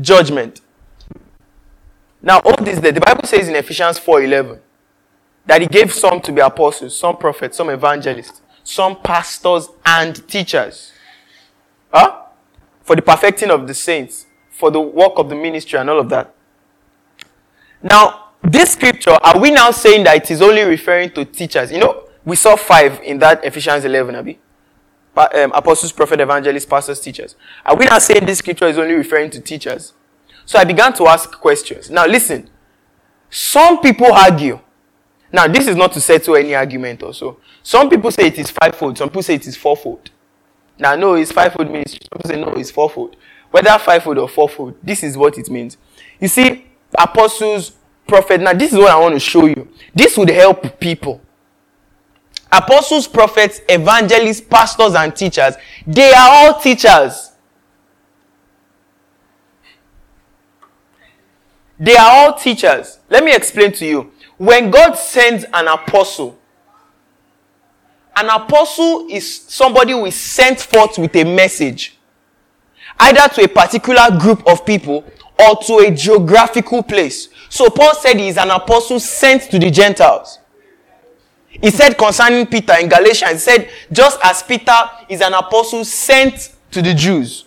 [0.00, 0.62] judgment.
[2.22, 4.60] Now, all this, the Bible says in Ephesians 4:11
[5.48, 10.92] that He gave some to be apostles, some prophets, some evangelists, some pastors and teachers.
[11.92, 12.26] Huh?
[12.82, 16.10] For the perfecting of the saints, for the work of the ministry, and all of
[16.10, 16.34] that.
[17.82, 21.72] Now, this scripture, are we now saying that it is only referring to teachers?
[21.72, 24.38] You know, we saw five in that Ephesians 11, Abi.
[25.16, 27.36] Um, apostles, prophets, evangelists, pastors, teachers.
[27.64, 29.94] Are we now saying this scripture is only referring to teachers?
[30.44, 31.90] So I began to ask questions.
[31.90, 32.50] Now listen.
[33.30, 34.60] Some people argue.
[35.32, 37.38] Now this is not to settle any argument or so.
[37.62, 38.98] Some people say it is fivefold.
[38.98, 40.10] Some people say it is fourfold.
[40.78, 42.00] Now no, it's fivefold ministry.
[42.02, 43.16] Some people say no, it's fourfold.
[43.50, 45.76] Whether fivefold or fourfold, this is what it means.
[46.20, 47.72] You see, apostles,
[48.06, 48.42] prophets.
[48.42, 49.68] Now this is what I want to show you.
[49.94, 51.20] This would help people
[52.50, 55.54] apostles, prophets, evangelists, pastors, and teachers,
[55.86, 57.32] they are all teachers.
[61.78, 62.98] They are all teachers.
[63.08, 64.12] Let me explain to you.
[64.38, 66.38] When God sends an apostle,
[68.16, 71.96] an apostle is somebody who is sent forth with a message,
[72.98, 75.04] either to a particular group of people
[75.38, 77.28] or to a geographical place.
[77.48, 80.38] So Paul said he is an apostle sent to the Gentiles.
[81.48, 84.72] He said concerning Peter in Galatians, he said, just as Peter
[85.08, 87.44] is an apostle sent to the Jews.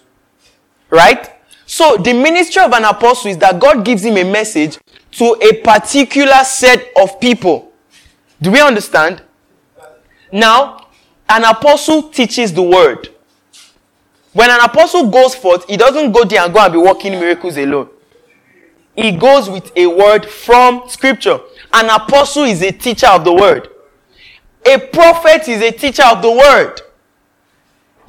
[0.90, 1.30] Right?
[1.66, 4.78] So the ministry of an apostle is that God gives him a message
[5.12, 7.72] to a particular set of people.
[8.42, 9.22] Do we understand?
[10.32, 10.88] Now,
[11.28, 13.10] an apostle teaches the word.
[14.34, 17.58] When an apostle goes forth, he doesn't go there and go and be working miracles
[17.58, 17.90] alone.
[18.96, 21.40] He goes with a word from scripture.
[21.74, 23.70] An apostle is a teacher of the word.
[24.66, 26.82] A prophet is a teacher of the word.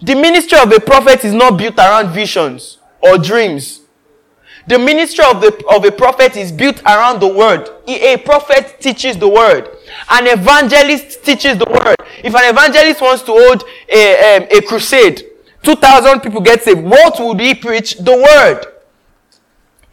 [0.01, 3.82] The ministry of a prophet is not built around visions or dreams.
[4.67, 7.69] The ministry of, the, of a prophet is built around the word.
[7.89, 9.69] A prophet teaches the word.
[10.11, 11.97] An evangelist teaches the word.
[12.23, 15.25] If an evangelist wants to hold a, um, a crusade,
[15.63, 17.97] 2,000 people get saved, what would he preach?
[17.97, 18.67] The word.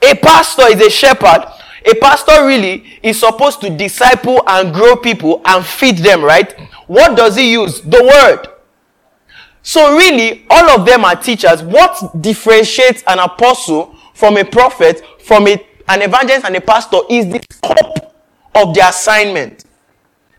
[0.02, 1.46] A pastor is a shepherd
[1.86, 6.54] a pastor really is supposed to disciple and grow people and feed them, right?
[6.88, 7.82] What does he use?
[7.82, 8.48] The word.
[9.62, 11.62] So really, all of them are teachers.
[11.62, 17.26] What differentiates an apostle from a prophet, from a, an evangelist and a pastor is
[17.32, 18.14] the scope
[18.54, 19.64] of the assignment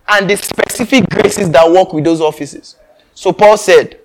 [0.07, 2.77] and the specific graces that work with those offices.
[3.15, 3.99] So Paul said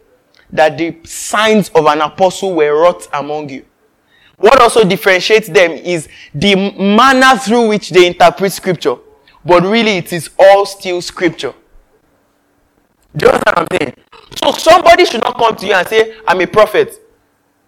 [0.49, 3.65] that the signs of an apostle were wrought among you.
[4.37, 8.95] What also differentiates them is the manner through which they interpret scripture.
[9.43, 11.53] But really, it is all still scripture.
[13.15, 13.95] Do you understand what I'm saying?
[14.41, 16.95] So somebody should not come to you and say, I'm a prophet.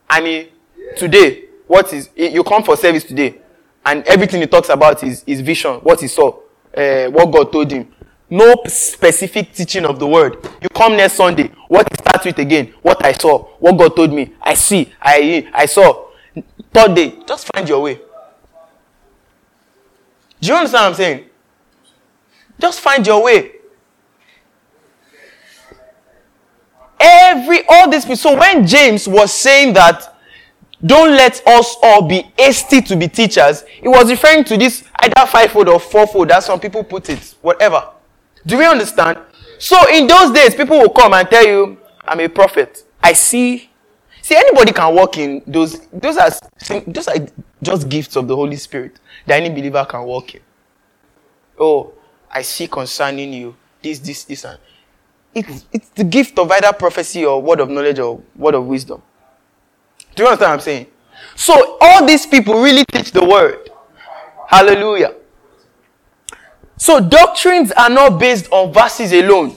[0.10, 0.48] And
[0.96, 3.42] today, what is, you come for service today.
[3.86, 6.40] And everything he talks about is, his vision, what he saw,
[6.76, 7.94] uh, what God told him.
[8.30, 10.38] No specific teaching of the word.
[10.62, 14.12] You come next Sunday, what he starts with again, what I saw, what God told
[14.12, 16.08] me, I see, I, I saw.
[16.74, 18.02] Third day, just find your way.
[20.40, 21.26] Do you understand what I'm saying?
[22.60, 23.54] Just find your way.
[27.00, 28.20] Every all these.
[28.20, 30.17] So when James was saying that
[30.86, 35.26] don't let us all be hasty to be teachers, he was referring to this either
[35.28, 37.90] fivefold or fourfold, as some people put it, whatever.
[38.46, 39.20] Do we understand?
[39.60, 42.84] So in those days, people will come and tell you, I'm a prophet.
[43.02, 43.70] I see
[44.28, 45.88] See, anybody can walk in those.
[45.88, 46.30] Those are
[46.86, 47.16] those are
[47.64, 50.42] just gifts of the Holy Spirit that any believer can walk in.
[51.58, 51.94] Oh,
[52.30, 54.60] I see concerning you this, this, this, and
[55.34, 59.02] it's it's the gift of either prophecy or word of knowledge or word of wisdom.
[60.18, 60.88] Do you understand what I'm saying?
[61.36, 63.70] So all these people really teach the word.
[64.48, 65.14] Hallelujah.
[66.78, 69.56] So doctrines are not based on verses alone.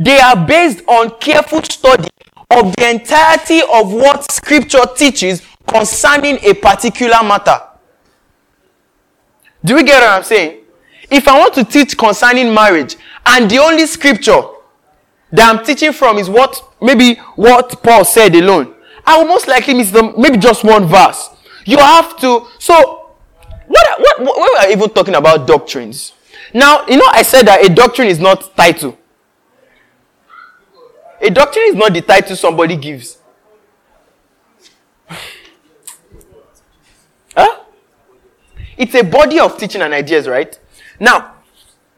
[0.00, 2.08] They are based on careful study
[2.50, 7.60] of the entirety of what scripture teaches concerning a particular matter.
[9.64, 10.64] Do we get what I'm saying?
[11.08, 12.96] If I want to teach concerning marriage
[13.26, 14.42] and the only scripture
[15.30, 18.69] that I'm teaching from is what maybe what Paul said alone,
[19.10, 21.30] I will most likely miss them maybe just one verse.
[21.66, 23.10] You have to so
[23.66, 26.12] what what what we are even talking about doctrines.
[26.54, 28.96] Now, you know, I said that a doctrine is not title.
[31.20, 33.18] A doctrine is not the title somebody gives.
[37.36, 37.62] huh?
[38.78, 40.56] It's a body of teaching and ideas, right?
[41.00, 41.34] Now,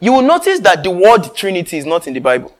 [0.00, 2.56] you will notice that the word Trinity is not in the Bible.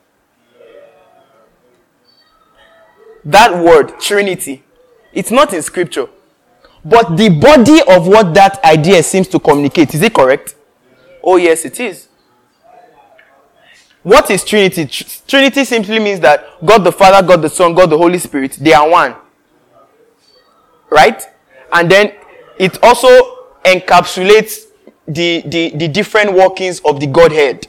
[3.24, 4.62] That word, Trinity,
[5.12, 6.08] it's not in Scripture.
[6.84, 10.56] But the body of what that idea seems to communicate, is it correct?
[11.22, 12.08] Oh, yes, it is.
[14.02, 14.86] What is Trinity?
[15.28, 18.72] Trinity simply means that God the Father, God the Son, God the Holy Spirit, they
[18.72, 19.14] are one.
[20.90, 21.22] Right?
[21.72, 22.12] And then
[22.58, 23.08] it also
[23.64, 24.64] encapsulates
[25.06, 27.68] the, the, the different workings of the Godhead.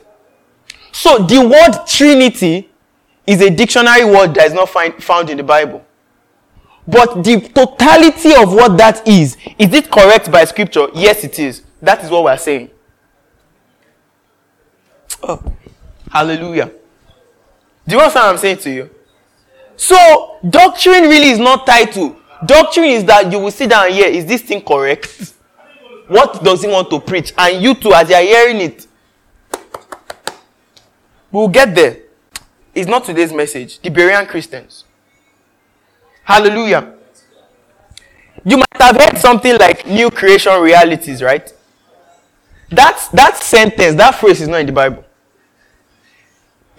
[0.92, 2.70] So the word Trinity
[3.26, 5.84] is a dictionary word that is not find, found in the Bible.
[6.88, 10.88] But the totality of what that is, is it correct by scripture?
[10.94, 11.64] Yes, it is.
[11.82, 12.70] That is what we're saying.
[15.22, 15.42] Oh,
[16.12, 16.72] hallelujah.
[17.88, 18.90] Do you understand what I'm saying to you?
[19.78, 22.18] So, doctrine really is not title.
[22.46, 24.08] Doctrine is that you will sit down here.
[24.08, 25.34] Is this thing correct?
[26.08, 27.34] What does he want to preach?
[27.38, 28.88] And you too, as you are hearing it,
[31.32, 32.03] we'll get there.
[32.74, 33.80] It's not today's message.
[33.80, 34.84] The Berean Christians.
[36.24, 36.94] Hallelujah.
[38.44, 41.54] You might have heard something like new creation realities, right?
[42.70, 45.06] That's, that sentence, that phrase is not in the Bible.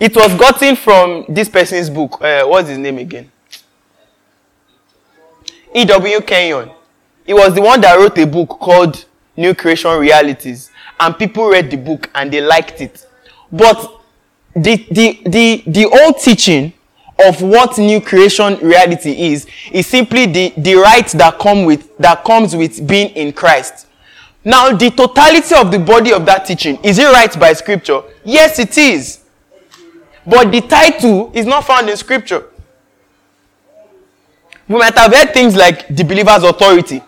[0.01, 2.21] It was gotten from this person's book.
[2.21, 3.31] Uh, what's his name again?
[5.75, 6.21] E.W.
[6.23, 6.71] Kenyon.
[7.25, 9.05] He was the one that wrote a book called
[9.37, 10.71] New Creation Realities.
[10.99, 13.07] And people read the book and they liked it.
[13.51, 14.01] But
[14.55, 16.73] the, the, the, the old teaching
[17.27, 22.25] of what new creation reality is, is simply the, the right that come with, that
[22.25, 23.87] comes with being in Christ.
[24.45, 28.03] Now, the totality of the body of that teaching, is it right by scripture?
[28.25, 29.21] Yes, it is.
[30.27, 32.47] But the title is not found in scripture.
[34.69, 37.03] We might have heard things like the believer's authority.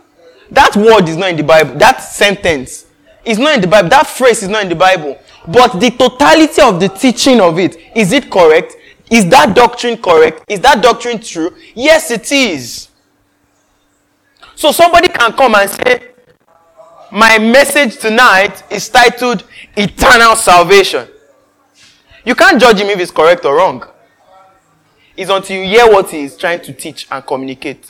[0.50, 1.74] That word is not in the Bible.
[1.74, 2.85] That sentence
[3.26, 3.88] is not in the Bible.
[3.88, 5.18] That phrase is not in the Bible.
[5.46, 8.76] But the totality of the teaching of it, is it correct?
[9.10, 10.44] Is that doctrine correct?
[10.48, 11.54] Is that doctrine true?
[11.74, 12.88] Yes, it is.
[14.54, 16.08] So somebody can come and say,
[17.12, 19.44] My message tonight is titled
[19.76, 21.08] Eternal Salvation.
[22.24, 23.84] You can't judge him if it's correct or wrong.
[25.16, 27.86] It's until you hear what he is trying to teach and communicate.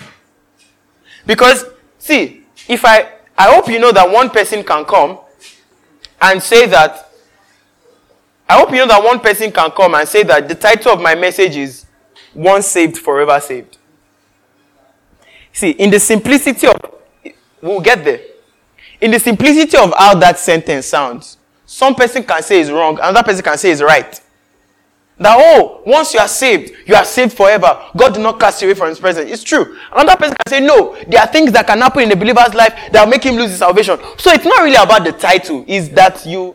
[1.26, 1.64] Because,
[1.98, 5.18] see, if I, I hope you know that one person can come
[6.20, 7.10] and say that,
[8.48, 11.00] I hope you know that one person can come and say that the title of
[11.00, 11.86] my message is
[12.34, 13.78] Once Saved, Forever Saved.
[15.52, 16.76] See, in the simplicity of,
[17.60, 18.20] we'll get there.
[19.00, 23.22] In the simplicity of how that sentence sounds, some person can say it's wrong, another
[23.22, 24.20] person can say it's right.
[25.18, 27.80] That, oh, once you are saved, you are saved forever.
[27.96, 29.30] God did not cast you away from his presence.
[29.30, 29.78] It's true.
[29.90, 32.74] Another person can say, no, there are things that can happen in a believer's life
[32.92, 33.98] that will make him lose his salvation.
[34.18, 36.54] So it's not really about the title, is that you,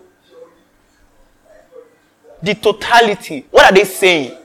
[2.44, 3.48] the totality.
[3.50, 4.38] What are they saying?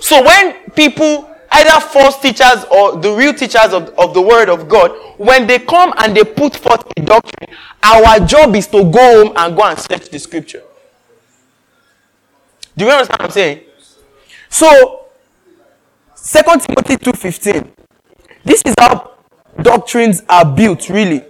[0.00, 4.68] So when people, either false teachers or the real teachers of, of the word of
[4.68, 9.24] God, when they come and they put forth a doctrine, our job is to go
[9.24, 10.62] home and go and search the scripture.
[12.76, 13.60] Do you understand what I'm saying?
[14.48, 15.06] So,
[16.16, 17.70] 2 Timothy 2.15.
[18.44, 19.12] This is how
[19.62, 21.22] doctrines are built, really.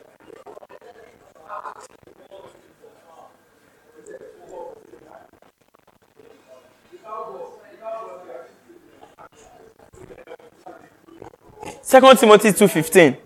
[11.83, 13.19] Second Timothy 2.15.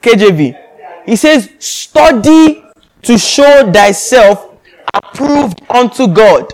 [0.00, 0.58] KJV.
[1.04, 2.64] He says, study
[3.02, 4.55] to show thyself
[5.02, 6.52] approved unto God,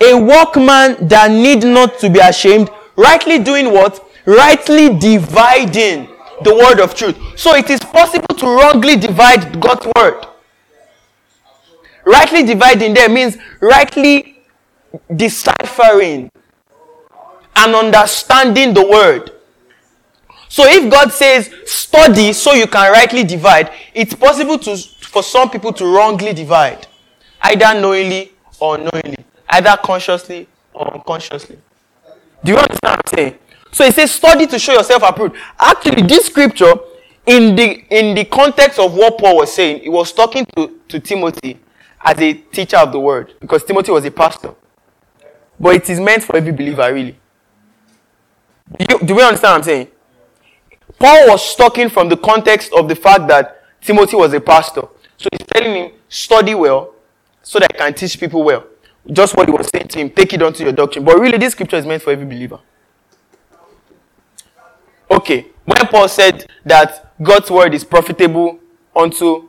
[0.00, 4.04] a workman that need not to be ashamed, rightly doing what?
[4.24, 6.08] Rightly dividing
[6.42, 7.16] the word of truth.
[7.36, 10.26] So it is possible to wrongly divide God's word.
[12.04, 14.42] Rightly dividing there means rightly
[15.14, 16.30] deciphering
[17.56, 19.30] and understanding the word.
[20.48, 25.50] So if God says study so you can rightly divide, it's possible to for some
[25.50, 26.86] people to wrongly divide,
[27.42, 31.58] either knowingly or unknowingly, either consciously or unconsciously.
[32.44, 33.38] Do you understand what I'm saying?
[33.72, 35.36] So it says study to show yourself approved.
[35.58, 36.74] Actually, this scripture,
[37.26, 41.00] in the in the context of what Paul was saying, he was talking to, to
[41.00, 41.58] Timothy
[42.04, 44.54] as a teacher of the word, because Timothy was a pastor.
[45.58, 47.16] But it is meant for every believer, really.
[48.76, 49.88] Do, you, do we understand what I'm saying?
[50.98, 54.82] Paul was talking from the context of the fact that Timothy was a pastor.
[55.16, 56.94] So he's telling him, study well
[57.42, 58.64] so that I can teach people well.
[59.12, 61.04] Just what he was saying to him, take it onto your doctrine.
[61.04, 62.60] But really, this scripture is meant for every believer.
[65.10, 68.58] Okay, when Paul said that God's word is profitable
[68.94, 69.48] unto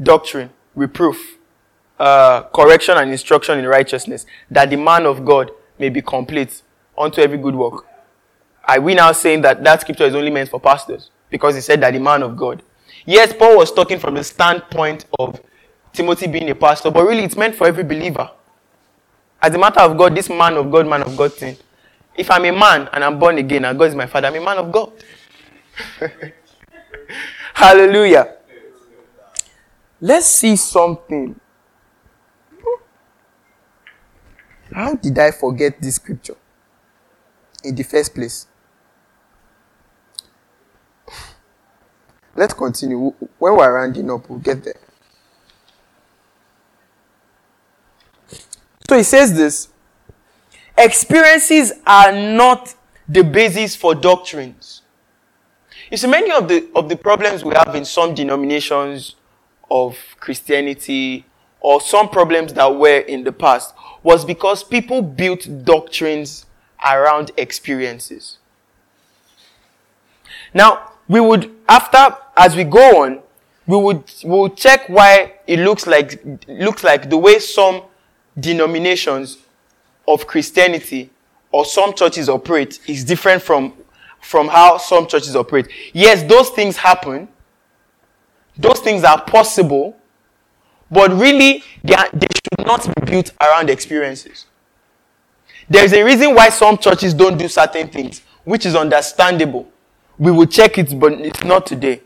[0.00, 1.38] doctrine, reproof,
[1.98, 6.62] uh, correction, and instruction in righteousness, that the man of God may be complete
[6.96, 7.86] unto every good work.
[8.64, 11.10] Are we now saying that that scripture is only meant for pastors?
[11.30, 12.62] Because he said that the man of God.
[13.06, 15.40] Yes, Paul was talking from the standpoint of
[15.92, 18.30] Timothy being a pastor, but really it's meant for every believer.
[19.42, 21.56] As a matter of God, this man of God, man of God thing.
[22.16, 24.44] If I'm a man and I'm born again and God is my father, I'm a
[24.44, 24.92] man of God.
[27.54, 28.36] Hallelujah.
[30.00, 31.38] Let's see something.
[34.72, 36.36] How did I forget this scripture
[37.64, 38.46] in the first place?
[42.34, 43.12] Let's continue.
[43.38, 44.78] When we're rounding up, we'll get there.
[49.00, 49.68] He says this
[50.76, 52.74] experiences are not
[53.08, 54.82] the basis for doctrines.
[55.90, 59.16] You see, many of the, of the problems we have in some denominations
[59.70, 61.24] of Christianity
[61.60, 66.44] or some problems that were in the past was because people built doctrines
[66.84, 68.36] around experiences.
[70.52, 73.20] Now, we would, after, as we go on,
[73.66, 77.82] we would, we would check why it looks like, looks like the way some
[78.40, 79.38] denominations
[80.06, 81.10] of Christianity
[81.52, 83.74] or some churches operate is different from,
[84.20, 85.68] from how some churches operate.
[85.92, 87.28] Yes, those things happen.
[88.56, 89.96] Those things are possible.
[90.90, 94.46] But really, they, are, they should not be built around experiences.
[95.68, 99.70] There's a reason why some churches don't do certain things, which is understandable
[100.20, 102.02] we will check it, but it's not today.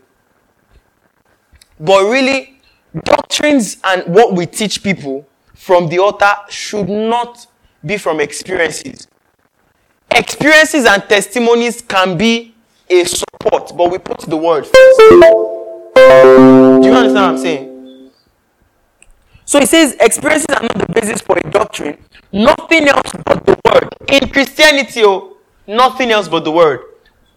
[1.77, 2.61] But really,
[3.03, 7.47] doctrines and what we teach people from the altar should not
[7.83, 9.07] be from experiences.
[10.11, 12.53] Experiences and testimonies can be
[12.89, 14.99] a support, but we put the word first.
[15.95, 18.11] Do you understand what I'm saying?
[19.45, 21.97] So he says experiences are not the basis for a doctrine.
[22.31, 23.89] Nothing else but the word.
[24.09, 25.37] In Christianity, oh,
[25.67, 26.81] nothing else but the word.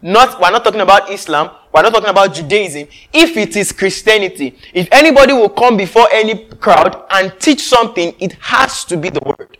[0.01, 1.51] Not, we're not talking about Islam.
[1.73, 2.87] We're not talking about Judaism.
[3.13, 8.35] If it is Christianity, if anybody will come before any crowd and teach something, it
[8.35, 9.59] has to be the word.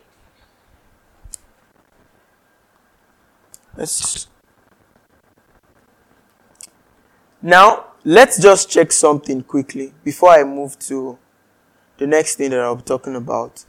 [3.75, 4.27] Let's
[7.41, 11.17] now let's just check something quickly before I move to
[11.97, 13.63] the next thing that I'll be talking about.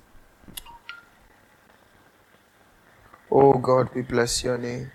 [3.31, 4.91] Oh God, we bless your name.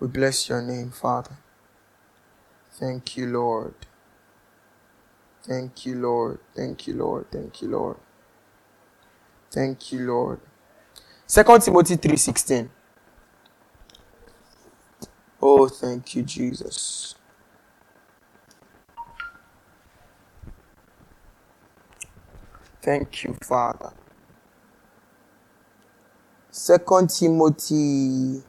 [0.00, 1.36] We bless your name, Father.
[2.72, 3.74] Thank you, Lord.
[5.42, 6.40] Thank you, Lord.
[6.54, 7.26] Thank you, Lord.
[7.32, 7.96] Thank you, Lord.
[9.50, 10.40] Thank you, Lord.
[11.26, 12.70] Second Timothy 3:16.
[15.42, 17.14] Oh, thank you, Jesus.
[22.82, 23.92] Thank you, Father.
[26.50, 28.42] Second Timothy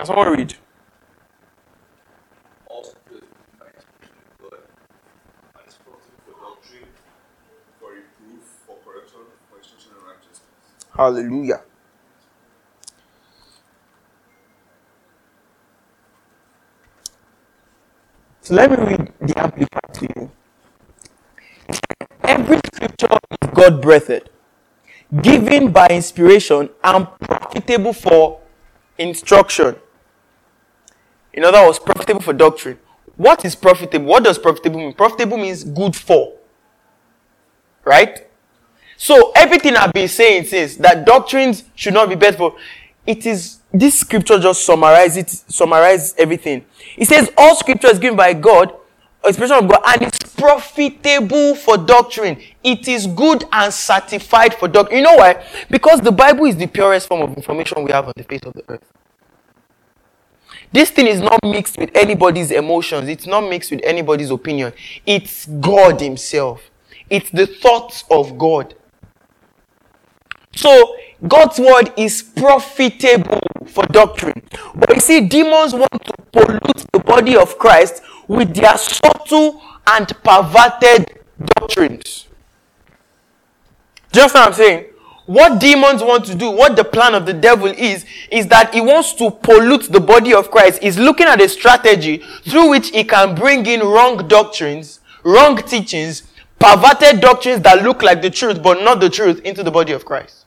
[0.00, 0.54] Can someone read?
[10.96, 11.60] Hallelujah.
[18.40, 20.30] So let me read the Amplified to you.
[22.24, 24.30] Every scripture is God breathed,
[25.20, 28.40] given by inspiration, and profitable for
[28.96, 29.76] instruction
[31.32, 32.78] in other words, profitable for doctrine.
[33.16, 34.06] What is profitable?
[34.06, 34.94] What does profitable mean?
[34.94, 36.34] Profitable means good for.
[37.84, 38.26] Right?
[38.96, 42.56] So everything I've been saying since that doctrines should not be bad for,
[43.06, 46.64] it is this scripture just summarizes it, summarizes everything.
[46.96, 48.74] It says all scripture is given by God
[49.24, 52.40] expression of God, and it's profitable for doctrine.
[52.62, 54.98] It is good and certified for doctrine.
[54.98, 55.44] You know why?
[55.68, 58.54] Because the Bible is the purest form of information we have on the face of
[58.54, 58.92] the earth.
[60.72, 63.08] This thing is not mixed with anybody's emotions.
[63.08, 64.72] It's not mixed with anybody's opinion.
[65.04, 66.62] It's God Himself.
[67.08, 68.74] It's the thoughts of God.
[70.54, 70.96] So,
[71.26, 74.42] God's word is profitable for doctrine.
[74.74, 80.08] But you see, demons want to pollute the body of Christ with their subtle and
[80.22, 81.20] perverted
[81.58, 82.28] doctrines.
[84.12, 84.86] Just what I'm saying?
[85.30, 88.80] What demons want to do, what the plan of the devil is, is that he
[88.80, 90.82] wants to pollute the body of Christ.
[90.82, 96.24] He's looking at a strategy through which he can bring in wrong doctrines, wrong teachings,
[96.58, 100.04] perverted doctrines that look like the truth but not the truth into the body of
[100.04, 100.46] Christ.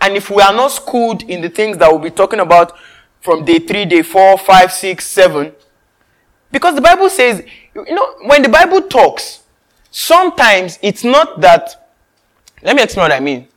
[0.00, 2.72] And if we are not schooled in the things that we'll be talking about
[3.20, 5.52] from day three, day four, five, six, seven,
[6.50, 9.42] because the Bible says, you know, when the Bible talks,
[9.98, 11.88] Sometimes it's not that.
[12.62, 13.48] Let me explain what I mean.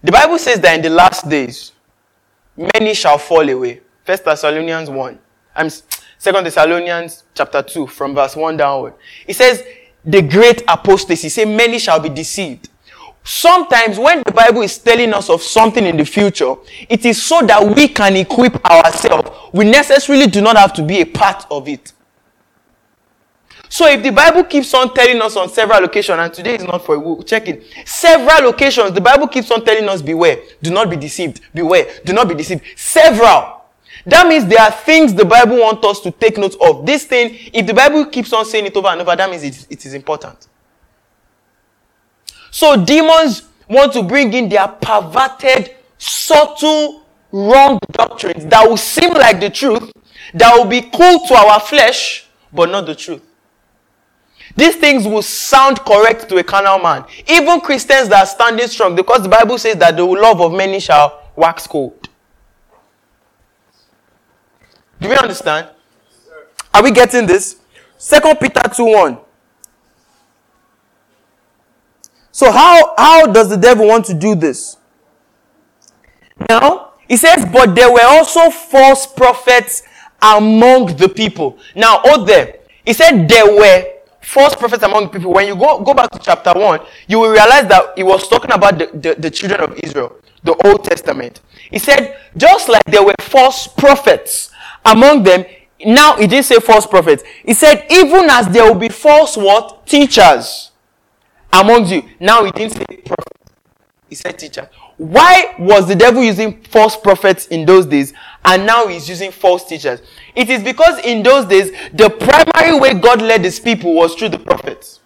[0.00, 1.72] The Bible says that in the last days,
[2.56, 3.80] many shall fall away.
[4.04, 5.18] First Thessalonians 1.
[5.56, 5.68] I'm
[6.18, 8.94] Second Thessalonians chapter 2 from verse 1 downward.
[9.26, 9.64] It says,
[10.04, 11.28] the great apostasy.
[11.28, 12.68] Say many shall be deceived.
[13.24, 16.54] Sometimes when the Bible is telling us of something in the future,
[16.88, 19.30] it is so that we can equip ourselves.
[19.52, 21.92] We necessarily do not have to be a part of it.
[23.68, 26.84] So if the Bible keeps on telling us on several occasions, and today is not
[26.84, 27.64] for we'll check it.
[27.84, 32.12] Several occasions, the Bible keeps on telling us, beware, do not be deceived, beware, do
[32.12, 32.62] not be deceived.
[32.76, 33.64] Several.
[34.04, 36.86] That means there are things the Bible wants us to take note of.
[36.86, 39.66] This thing, if the Bible keeps on saying it over and over, that means it,
[39.68, 40.46] it is important.
[42.52, 47.02] So demons want to bring in their perverted, subtle,
[47.32, 49.92] wrong doctrines that will seem like the truth,
[50.34, 53.22] that will be cool to our flesh, but not the truth.
[54.56, 57.04] These things will sound correct to a carnal man.
[57.28, 60.80] Even Christians that are standing strong, because the Bible says that the love of many
[60.80, 62.08] shall wax cold.
[64.98, 65.68] Do we understand?
[66.72, 67.56] Are we getting this?
[67.98, 69.18] Second Peter 2 1.
[72.32, 74.78] So how, how does the devil want to do this?
[76.48, 79.82] Now, he says, but there were also false prophets
[80.20, 81.58] among the people.
[81.74, 82.60] Now, oh there.
[82.84, 83.95] He said there were
[84.26, 87.66] false prophets among people, when you go, go back to chapter 1, you will realize
[87.68, 91.40] that he was talking about the, the, the children of Israel, the Old Testament.
[91.70, 94.50] He said, just like there were false prophets
[94.84, 95.44] among them,
[95.84, 97.22] now he didn't say false prophets.
[97.44, 99.86] He said, even as there will be false what?
[99.86, 100.72] Teachers
[101.52, 102.02] among you.
[102.18, 103.32] Now he didn't say prophet.
[104.08, 104.68] He said teacher.
[104.96, 108.12] Why was the devil using false prophets in those days
[108.46, 110.00] and now he's using false teachers?
[110.34, 114.30] It is because in those days, the primary way God led his people was through
[114.30, 115.00] the prophets.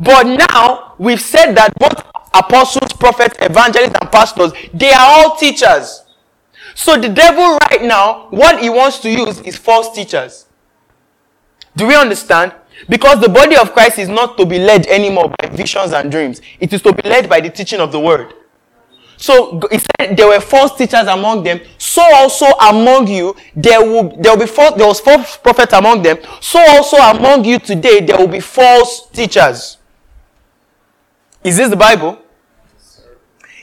[0.00, 6.02] But now we've said that both apostles, prophets, evangelists, and pastors, they are all teachers.
[6.74, 10.46] So the devil right now, what he wants to use is false teachers.
[11.76, 12.52] Do we understand?
[12.88, 16.40] Because the body of Christ is not to be led anymore by visions and dreams.
[16.58, 18.34] It is to be led by the teaching of the word.
[19.24, 21.58] So he said there were false teachers among them.
[21.78, 26.02] So also among you there will there will be false there was false prophets among
[26.02, 26.18] them.
[26.42, 29.78] So also among you today there will be false teachers.
[31.42, 32.18] Is this the Bible?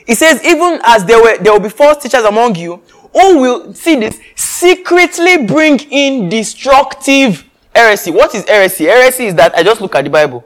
[0.04, 2.82] It says even as there were there will be false teachers among you
[3.12, 8.10] who will see this secretly bring in destructive heresy.
[8.10, 8.86] What is heresy?
[8.86, 10.44] Heresy is that I just look at the Bible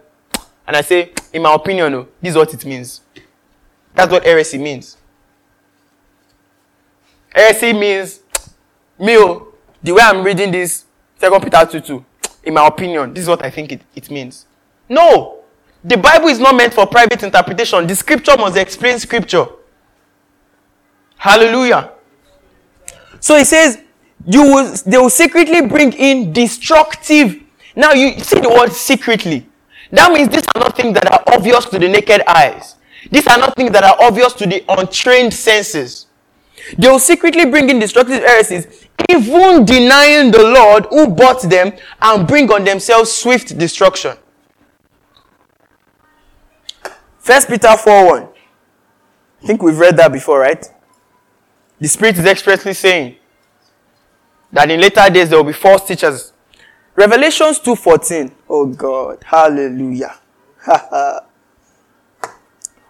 [0.67, 3.01] and I say, in my opinion, no, this is what it means.
[3.95, 4.99] That's what heresy means.
[7.37, 8.21] Heresy means,
[8.99, 10.87] me, oh, the way I'm reading this,
[11.19, 12.05] Second Peter 2 2,
[12.45, 14.47] in my opinion, this is what I think it, it means.
[14.89, 15.41] No!
[15.85, 17.87] The Bible is not meant for private interpretation.
[17.87, 19.47] The scripture must explain scripture.
[21.19, 21.93] Hallelujah.
[23.21, 23.83] So he says,
[24.27, 27.43] you will, they will secretly bring in destructive.
[27.77, 29.47] Now you see the word secretly.
[29.93, 32.77] That means these are not things that are obvious to the naked eyes.
[33.11, 36.06] These are not things that are obvious to the untrained senses.
[36.77, 42.27] They will secretly bring in destructive heresies, even denying the Lord who bought them and
[42.27, 44.17] bring on themselves swift destruction.
[47.19, 48.23] First Peter 4 1.
[49.43, 50.65] I think we've read that before, right?
[51.79, 53.17] The Spirit is expressly saying,
[54.53, 56.33] that in later days there will be false teachers.
[56.95, 58.33] Revelations 2:14.
[58.49, 60.17] Oh God, hallelujah.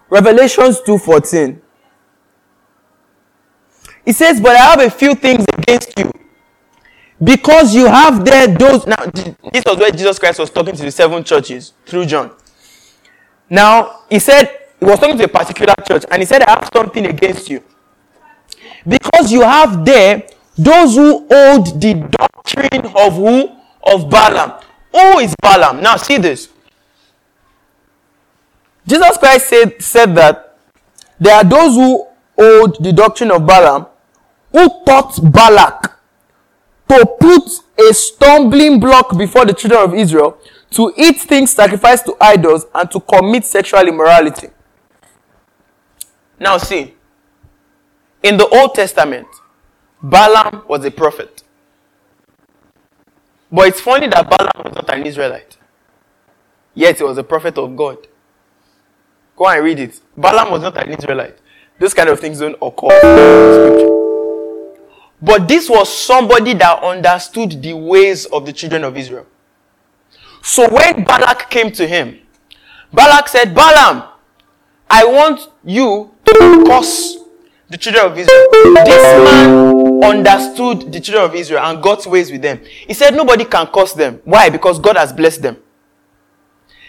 [0.09, 1.61] Revelations 2:14.
[4.07, 6.11] He says, But I have a few things against you.
[7.23, 8.87] Because you have there those.
[8.87, 9.05] Now,
[9.53, 12.31] this was where Jesus Christ was talking to the seven churches through John.
[13.51, 14.49] Now, he said,
[14.79, 17.63] he was talking to a particular church, and he said, I have something against you.
[18.87, 20.23] Because you have there
[20.57, 23.57] those who hold the doctrine of who?
[23.83, 24.61] Of Balaam.
[24.93, 25.81] Who is Balaam?
[25.81, 26.49] Now, see this.
[28.87, 30.59] Jesus Christ said, said that
[31.19, 32.07] there are those who
[32.39, 33.87] hold the doctrine of Balaam
[34.57, 35.99] who taught Balak
[36.89, 40.39] to put a stumbling block before the children of Israel
[40.71, 44.49] to eat things sacrificed to idols and to commit sexual immorality.
[46.41, 46.95] Now, see,
[48.23, 49.27] in the Old Testament,
[50.03, 51.43] Balaam was a prophet.
[53.53, 55.59] But it's funny that Balaam was not an Israelite.
[56.75, 57.99] Yet he was a prophet of God.
[59.37, 60.01] Go and read it.
[60.17, 61.37] Balaam was not an Israelite.
[61.79, 63.96] Those kind of things don't occur in scripture.
[65.21, 69.27] But this was somebody that understood the ways of the children of Israel.
[70.43, 72.21] So when Balak came to him,
[72.93, 74.05] Balak said, Balaam,
[74.89, 77.17] I want you to curse
[77.69, 78.47] the children of Israel.
[78.85, 82.61] This man understood the children of Israel and God's ways with them.
[82.87, 84.21] He said nobody can curse them.
[84.25, 84.51] Why?
[84.51, 85.57] Because God has blessed them.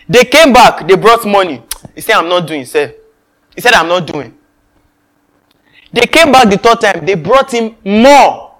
[0.07, 1.63] They came back, they brought money.
[1.95, 2.93] He said, I'm not doing, sir.
[3.55, 4.36] He said, I'm not doing.
[5.93, 7.05] They came back the third time.
[7.05, 8.55] They brought him more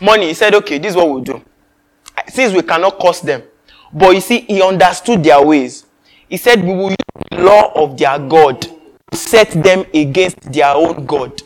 [0.00, 0.28] money.
[0.28, 1.42] He said, okay, this is what we'll do.
[2.28, 3.42] Since we cannot cost them.
[3.92, 5.86] But you see, he understood their ways.
[6.28, 6.96] He said, we will use
[7.30, 11.40] the law of their God to set them against their own God.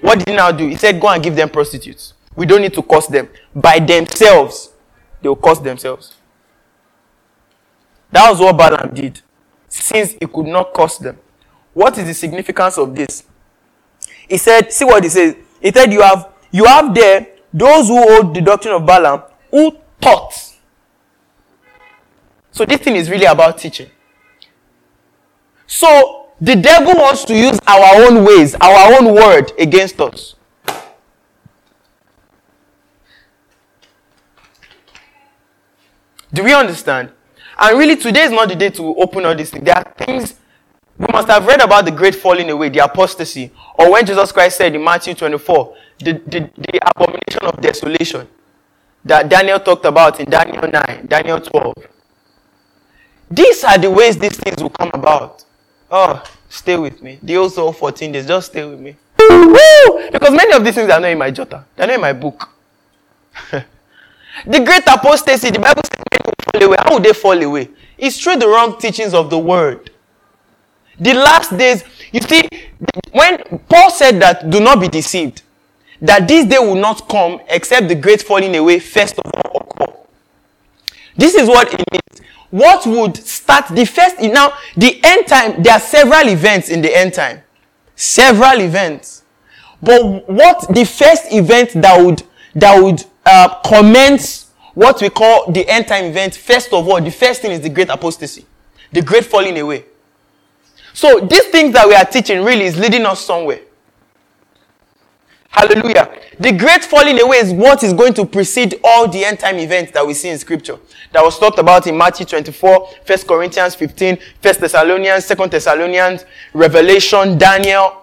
[0.00, 0.68] What did he now do?
[0.68, 2.14] He said, go and give them prostitutes.
[2.36, 3.28] We don't need to cost them.
[3.54, 4.70] By themselves,
[5.20, 6.14] they will cost themselves.
[8.12, 9.20] That was what Balaam did.
[9.68, 11.18] Since he could not cost them.
[11.74, 13.24] What is the significance of this?
[14.28, 15.36] He said, see what he says.
[15.60, 19.76] He said, you have, you have there those who hold the doctrine of Balaam who
[20.00, 20.34] taught.
[22.50, 23.90] So this thing is really about teaching.
[25.66, 30.34] So the devil wants to use our own ways, our own word against us.
[36.32, 37.10] Do we understand?
[37.58, 39.64] And really, today is not the day to open all these things.
[39.64, 40.34] There are things
[40.98, 44.56] we must have read about the great falling away, the apostasy, or when Jesus Christ
[44.56, 48.26] said in Matthew 24, the, the, the abomination of desolation
[49.04, 51.74] that Daniel talked about in Daniel 9, Daniel 12.
[53.30, 55.44] These are the ways these things will come about.
[55.90, 57.18] Oh, stay with me.
[57.22, 58.96] The old also 14 days, just stay with me.
[59.18, 60.10] Woo!
[60.10, 62.48] Because many of these things are not in my jotter, they're not in my book.
[63.50, 66.76] the great apostasy, the Bible says men will fall away.
[66.78, 67.68] How would they fall away?
[67.98, 69.90] It's through the wrong teachings of the word.
[70.98, 72.48] The last days, you see,
[73.12, 73.38] when
[73.68, 75.42] Paul said that do not be deceived,
[76.00, 79.92] that this day will not come except the great falling away first of all occur.
[81.16, 82.28] This is what it means.
[82.50, 85.62] What would start the first now the end time?
[85.62, 87.42] There are several events in the end time,
[87.94, 89.22] several events.
[89.82, 92.22] But what the first event that would
[92.54, 96.36] that would uh, commence what we call the end time event?
[96.36, 98.46] First of all, the first thing is the great apostasy,
[98.92, 99.84] the great falling away.
[100.96, 103.60] So these things that we are teaching really is leading us somewhere.
[105.50, 106.10] Hallelujah.
[106.40, 109.92] The great falling away is what is going to precede all the end time events
[109.92, 110.78] that we see in scripture.
[111.12, 116.24] That was talked about in Matthew 24, 1 Corinthians 15, 1 Thessalonians, 2 Thessalonians,
[116.54, 118.02] Revelation, Daniel,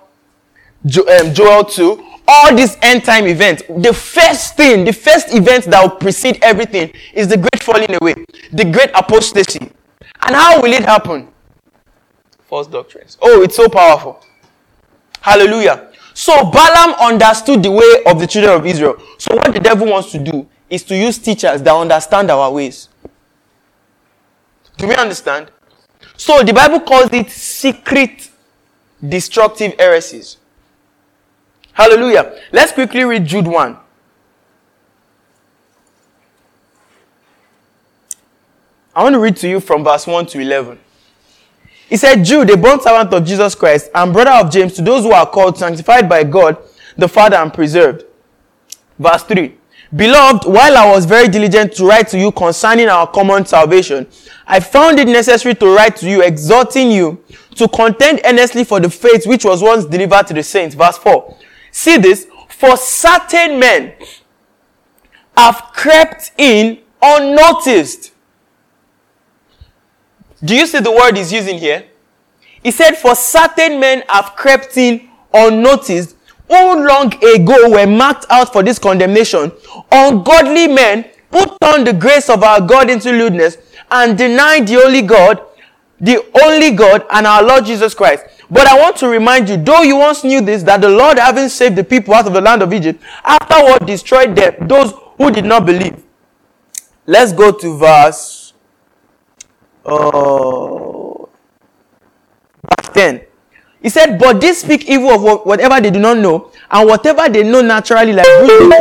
[0.86, 2.06] jo- um, Joel 2.
[2.28, 3.64] All these end time events.
[3.70, 8.14] The first thing, the first event that will precede everything is the great falling away,
[8.52, 9.72] the great apostasy.
[10.22, 11.33] And how will it happen?
[12.54, 13.18] False doctrines.
[13.20, 14.24] Oh, it's so powerful.
[15.22, 15.92] Hallelujah.
[16.14, 18.96] So Balaam understood the way of the children of Israel.
[19.18, 22.90] So what the devil wants to do is to use teachers that understand our ways.
[24.78, 25.50] Do we understand?
[26.16, 28.30] So the Bible calls it secret
[29.16, 30.38] destructive heresies.
[31.72, 32.40] Hallelujah.
[32.52, 33.78] Let's quickly read Jude 1.
[38.96, 40.83] I want to read to you from verse 1 to 11.
[41.90, 45.12] He said, Jude, a bondservant of Jesus Christ and brother of James, to those who
[45.12, 46.58] are called, sanctified by God,
[46.98, 48.06] the Father, and preserved.
[48.98, 49.56] Verse 3.
[49.96, 54.08] Beloved, while I was very diligent to write to you concerning our common salvation,
[54.48, 57.24] I found it necessary to write to you, exhorting you
[57.56, 60.74] to contend earnestly for the faith which was once delivered to the saints.
[60.74, 61.38] Verse 4.
[61.70, 63.94] See this, for certain men
[65.38, 68.13] have crept in unnoticed
[70.44, 71.86] do you see the word he's using here?
[72.64, 76.16] He said, For certain men have crept in unnoticed,
[76.48, 79.52] who long ago were marked out for this condemnation,
[79.92, 83.58] ungodly men put on the grace of our God into lewdness
[83.90, 85.42] and denied the only God,
[86.00, 88.26] the only God and our Lord Jesus Christ.
[88.50, 91.50] But I want to remind you, though you once knew this, that the Lord, having
[91.50, 95.46] saved the people out of the land of Egypt, afterward destroyed them, those who did
[95.46, 96.04] not believe.
[97.06, 98.43] Let's go to verse,
[99.86, 101.26] uh,
[102.64, 103.22] verse 10.
[103.82, 107.44] He said, But they speak evil of whatever they do not know, and whatever they
[107.44, 108.26] know naturally, like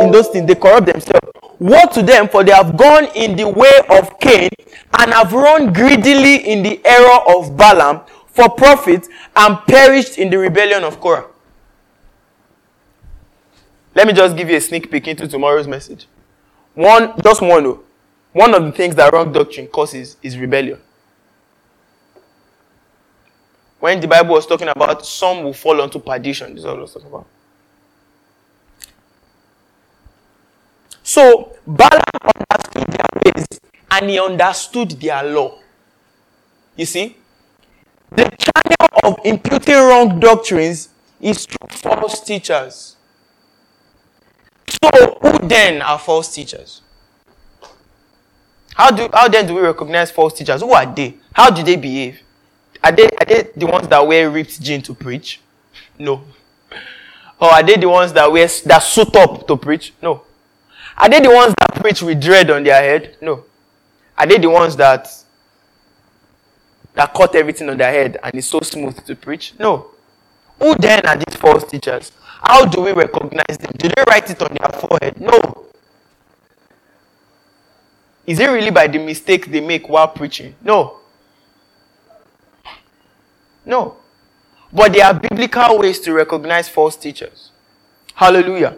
[0.01, 1.27] in those things, they corrupt themselves.
[1.59, 4.49] Woe to them, for they have gone in the way of Cain,
[4.99, 10.37] and have run greedily in the error of Balaam for profit, and perished in the
[10.37, 11.27] rebellion of Korah.
[13.95, 16.07] Let me just give you a sneak peek into tomorrow's message.
[16.73, 17.83] One, just one, oh.
[18.31, 20.79] one of the things that wrong doctrine causes is rebellion.
[23.83, 26.81] When the Bible was talking about some will fall onto perdition, this is what I
[26.83, 27.27] was talking about.
[31.03, 33.45] So Balaam understood their ways
[33.91, 35.59] and he understood their law.
[36.77, 37.17] You see,
[38.09, 40.87] the channel of imputing wrong doctrines
[41.19, 42.95] is through false teachers.
[44.81, 46.83] So, who then are false teachers?
[48.75, 50.61] How do how then do we recognize false teachers?
[50.61, 51.15] Who are they?
[51.33, 52.22] How do they behave?
[52.83, 55.39] Are they, are they the ones that wear ripped jeans to preach?
[55.97, 56.23] No.
[57.39, 59.93] Or are they the ones that wear that suit up to preach?
[60.01, 60.23] No.
[60.97, 63.17] Are they the ones that preach with dread on their head?
[63.21, 63.45] No.
[64.17, 65.07] Are they the ones that
[66.93, 69.53] that cut everything on their head and it's so smooth to preach?
[69.57, 69.87] No.
[70.59, 72.11] Who then are these false teachers?
[72.41, 73.71] How do we recognize them?
[73.77, 75.19] Do they write it on their forehead?
[75.19, 75.65] No.
[78.25, 80.55] Is it really by the mistake they make while preaching?
[80.61, 80.99] No.
[83.65, 83.97] No.
[84.71, 87.51] But there are biblical ways to recognize false teachers.
[88.15, 88.75] Hallelujah.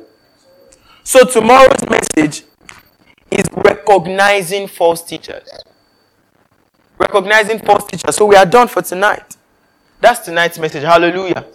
[1.03, 2.43] So tomorrow's message
[3.31, 5.49] is recognizing false teachers.
[6.97, 8.15] Recognizing false teachers.
[8.15, 9.35] So we are done for tonight.
[10.01, 10.83] That's tonight's message.
[10.83, 11.45] Hallelujah.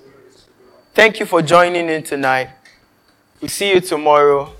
[0.94, 2.50] Thank you for joining in tonight.
[3.40, 4.52] We'll see you tomorrow.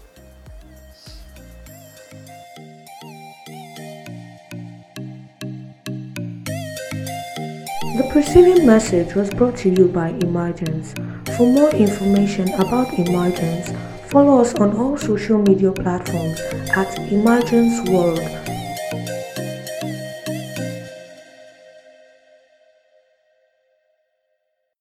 [8.10, 10.94] Preceding message was brought to you by Emergence.
[11.36, 13.70] For more information about Emergence,
[14.10, 16.40] follow us on all social media platforms
[16.74, 18.18] at Emergence World